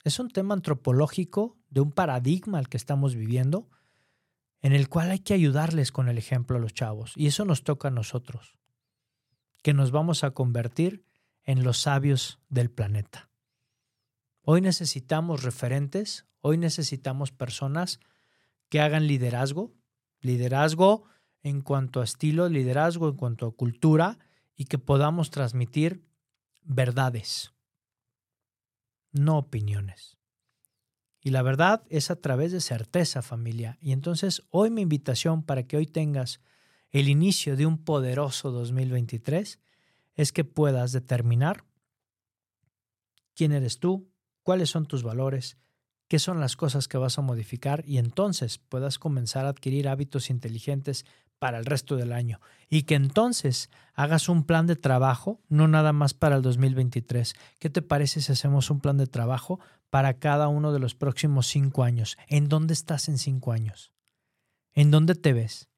[0.02, 3.70] Es un tema antropológico de un paradigma al que estamos viviendo
[4.60, 7.12] en el cual hay que ayudarles con el ejemplo a los chavos.
[7.16, 8.56] Y eso nos toca a nosotros,
[9.62, 11.04] que nos vamos a convertir
[11.42, 13.28] en los sabios del planeta.
[14.40, 18.00] Hoy necesitamos referentes, hoy necesitamos personas
[18.68, 19.74] que hagan liderazgo,
[20.20, 21.04] liderazgo
[21.44, 24.18] en cuanto a estilo, liderazgo en cuanto a cultura
[24.56, 26.02] y que podamos transmitir
[26.62, 27.52] verdades,
[29.12, 30.16] no opiniones.
[31.20, 33.78] Y la verdad es a través de certeza, familia.
[33.80, 36.40] Y entonces hoy mi invitación para que hoy tengas
[36.90, 39.60] el inicio de un poderoso 2023
[40.14, 41.64] es que puedas determinar
[43.34, 44.08] quién eres tú,
[44.42, 45.58] cuáles son tus valores,
[46.08, 50.30] qué son las cosas que vas a modificar y entonces puedas comenzar a adquirir hábitos
[50.30, 51.04] inteligentes
[51.38, 55.92] para el resto del año y que entonces hagas un plan de trabajo, no nada
[55.92, 57.34] más para el 2023.
[57.58, 59.60] ¿Qué te parece si hacemos un plan de trabajo
[59.90, 62.16] para cada uno de los próximos cinco años?
[62.28, 63.92] ¿En dónde estás en cinco años?
[64.72, 65.68] ¿En dónde te ves?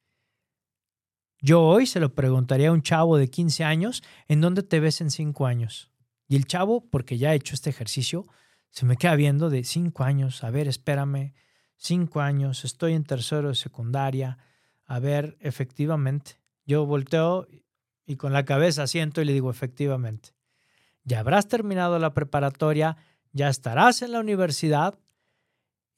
[1.40, 5.00] Yo hoy se lo preguntaría a un chavo de 15 años, ¿en dónde te ves
[5.00, 5.90] en cinco años?
[6.28, 8.26] Y el chavo, porque ya ha hecho este ejercicio,
[8.70, 11.34] se me queda viendo de cinco años, a ver, espérame,
[11.76, 14.38] cinco años, estoy en tercero de secundaria,
[14.86, 16.40] a ver, efectivamente.
[16.64, 17.46] Yo volteo
[18.06, 20.30] y con la cabeza siento y le digo, efectivamente.
[21.04, 22.96] Ya habrás terminado la preparatoria,
[23.32, 24.98] ya estarás en la universidad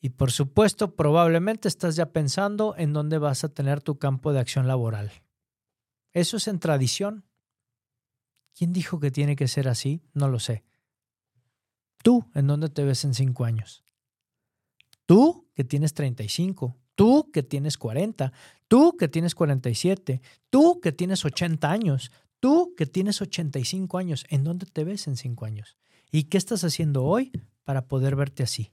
[0.01, 4.41] y por supuesto probablemente estás ya pensando en dónde vas a tener tu campo de
[4.41, 5.11] acción laboral.
[6.12, 7.24] Eso es en tradición.
[8.55, 10.03] ¿Quién dijo que tiene que ser así?
[10.14, 10.64] No lo sé.
[12.03, 13.84] ¿Tú en dónde te ves en cinco años?
[15.07, 18.32] Tú que tienes 35, tú que tienes 40,
[18.66, 20.20] tú que tienes 47,
[20.51, 25.16] tú que tienes 80 años, tú que tienes 85 años, ¿en dónde te ves en
[25.16, 25.76] cinco años?
[26.11, 27.30] ¿Y qué estás haciendo hoy
[27.62, 28.72] para poder verte así?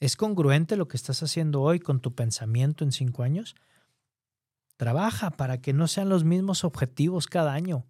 [0.00, 3.56] ¿Es congruente lo que estás haciendo hoy con tu pensamiento en cinco años?
[4.78, 7.84] Trabaja para que no sean los mismos objetivos cada año.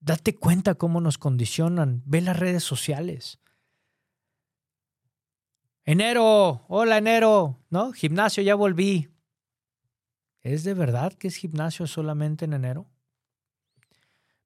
[0.00, 2.02] Date cuenta cómo nos condicionan.
[2.06, 3.38] Ve las redes sociales.
[5.84, 7.92] Enero, hola enero, ¿no?
[7.92, 9.08] Gimnasio, ya volví.
[10.40, 12.88] ¿Es de verdad que es gimnasio solamente en enero?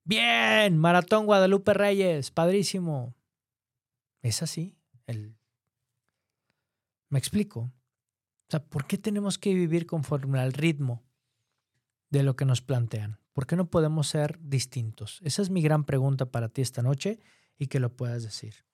[0.05, 3.15] Bien, Maratón Guadalupe Reyes, padrísimo.
[4.23, 4.79] ¿Es así?
[5.07, 5.37] El...
[7.11, 7.61] Me explico.
[7.61, 11.03] O sea, ¿por qué tenemos que vivir conforme al ritmo
[12.09, 13.21] de lo que nos plantean?
[13.33, 15.21] ¿Por qué no podemos ser distintos?
[15.23, 17.21] Esa es mi gran pregunta para ti esta noche
[17.59, 18.66] y que lo puedas decir.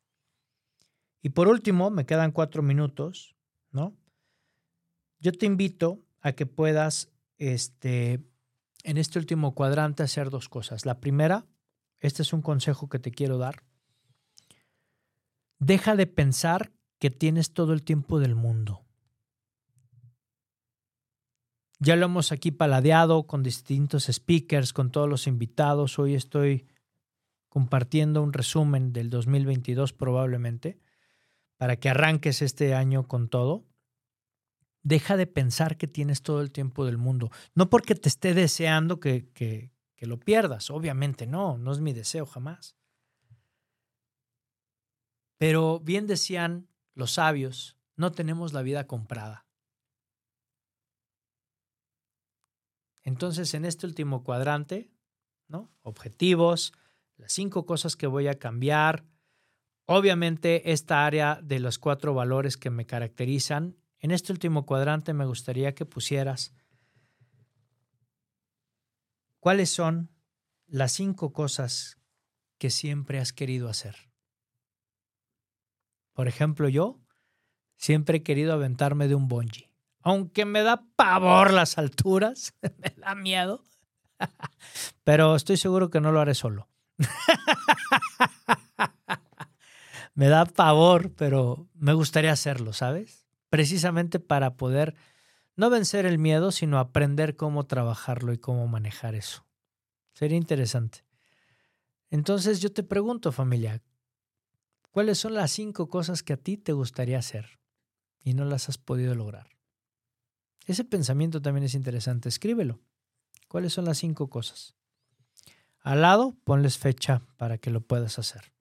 [1.23, 3.37] Y por último, me quedan cuatro minutos,
[3.71, 3.97] ¿no?
[5.21, 8.21] Yo te invito a que puedas, este,
[8.83, 10.85] en este último cuadrante, hacer dos cosas.
[10.85, 11.47] La primera,
[12.01, 13.63] este es un consejo que te quiero dar.
[15.61, 18.85] Deja de pensar que tienes todo el tiempo del mundo.
[21.79, 25.99] Ya lo hemos aquí paladeado con distintos speakers, con todos los invitados.
[25.99, 26.67] Hoy estoy
[27.49, 30.81] compartiendo un resumen del 2022 probablemente,
[31.63, 33.65] para que arranques este año con todo.
[34.83, 37.31] Deja de pensar que tienes todo el tiempo del mundo.
[37.55, 41.93] No porque te esté deseando que, que, que lo pierdas, obviamente no, no es mi
[41.93, 42.77] deseo jamás.
[45.39, 49.47] Pero bien decían los sabios, no tenemos la vida comprada.
[53.05, 54.91] Entonces, en este último cuadrante,
[55.47, 55.71] ¿no?
[55.83, 56.73] Objetivos,
[57.19, 59.12] las cinco cosas que voy a cambiar.
[59.93, 63.77] Obviamente, esta área de los cuatro valores que me caracterizan.
[63.99, 66.55] En este último cuadrante me gustaría que pusieras
[69.39, 70.11] cuáles son
[70.67, 71.99] las cinco cosas
[72.59, 73.97] que siempre has querido hacer.
[76.15, 77.01] Por ejemplo, yo
[77.77, 79.73] siempre he querido aventarme de un bungee
[80.03, 83.63] aunque me da pavor las alturas, me da miedo,
[85.05, 86.69] pero estoy seguro que no lo haré solo.
[90.15, 93.27] me da pavor, pero me gustaría hacerlo, ¿sabes?
[93.49, 94.95] Precisamente para poder
[95.57, 99.47] no vencer el miedo, sino aprender cómo trabajarlo y cómo manejar eso.
[100.15, 101.05] Sería interesante.
[102.11, 103.83] Entonces yo te pregunto, familia,
[104.91, 107.59] ¿cuáles son las cinco cosas que a ti te gustaría hacer
[108.23, 109.49] y no las has podido lograr?
[110.67, 112.29] Ese pensamiento también es interesante.
[112.29, 112.81] Escríbelo.
[113.49, 114.75] ¿Cuáles son las cinco cosas?
[115.81, 118.53] Al lado, ponles fecha para que lo puedas hacer.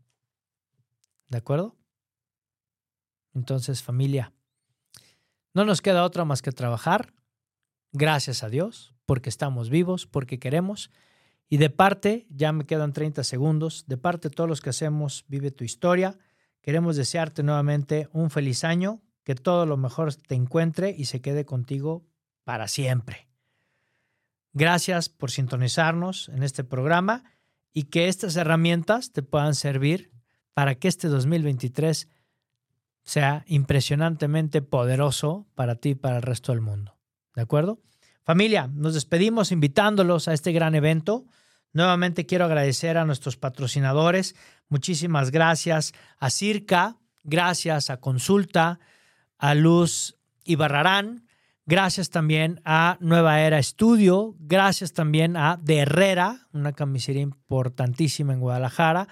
[1.32, 1.78] ¿De acuerdo?
[3.34, 4.34] Entonces, familia,
[5.54, 7.14] no nos queda otra más que trabajar.
[7.94, 10.92] Gracias a Dios, porque estamos vivos, porque queremos.
[11.48, 15.52] Y de parte, ya me quedan 30 segundos, de parte todos los que hacemos Vive
[15.52, 16.20] tu historia,
[16.60, 21.46] queremos desearte nuevamente un feliz año, que todo lo mejor te encuentre y se quede
[21.46, 22.06] contigo
[22.44, 23.30] para siempre.
[24.52, 27.24] Gracias por sintonizarnos en este programa
[27.72, 30.12] y que estas herramientas te puedan servir
[30.54, 32.08] para que este 2023
[33.04, 36.98] sea impresionantemente poderoso para ti y para el resto del mundo.
[37.36, 37.80] ¿De acuerdo?
[38.24, 41.26] Familia, nos despedimos invitándolos a este gran evento.
[41.74, 44.36] Nuevamente quiero agradecer a nuestros patrocinadores.
[44.70, 48.80] Muchísimas gracias a Circa, gracias a Consulta,
[49.38, 51.26] a Luz Ibarrarán,
[51.66, 58.40] gracias también a Nueva Era Estudio, gracias también a De Herrera, una camisería importantísima en
[58.40, 59.08] Guadalajara,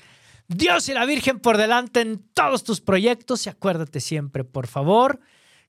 [0.46, 5.18] Dios y la Virgen por delante en todos tus proyectos y acuérdate siempre, por favor,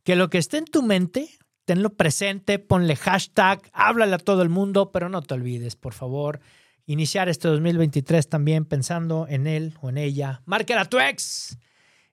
[0.04, 1.28] que lo que esté en tu mente,
[1.68, 6.40] tenlo presente, ponle hashtag, háblale a todo el mundo, pero no te olvides, por favor,
[6.86, 10.42] iniciar este 2023 también pensando en él o en ella.
[10.46, 11.58] Márquela a tu ex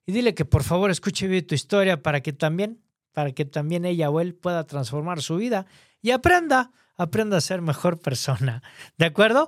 [0.05, 2.81] y dile que por favor escuche tu historia para que también,
[3.13, 5.65] para que también ella o él pueda transformar su vida
[6.01, 8.61] y aprenda, aprenda a ser mejor persona.
[8.97, 9.47] ¿De acuerdo?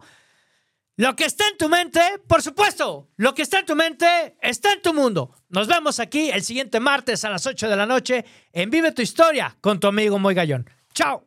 [1.00, 4.74] Lo que está en tu mente, por supuesto, lo que está en tu mente está
[4.74, 5.32] en tu mundo.
[5.48, 9.04] Nos vemos aquí el siguiente martes a las 8 de la noche en Vive tu
[9.04, 10.68] Historia con tu amigo Moy Gallón.
[10.96, 11.24] ¡Chao!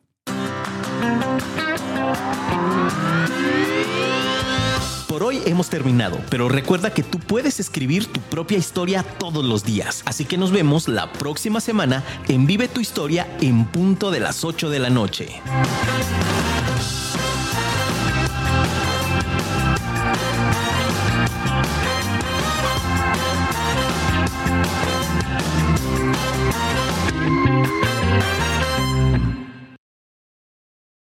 [5.06, 9.62] Por hoy hemos terminado, pero recuerda que tú puedes escribir tu propia historia todos los
[9.62, 10.02] días.
[10.04, 14.42] Así que nos vemos la próxima semana en Vive tu Historia en punto de las
[14.42, 15.40] 8 de la noche.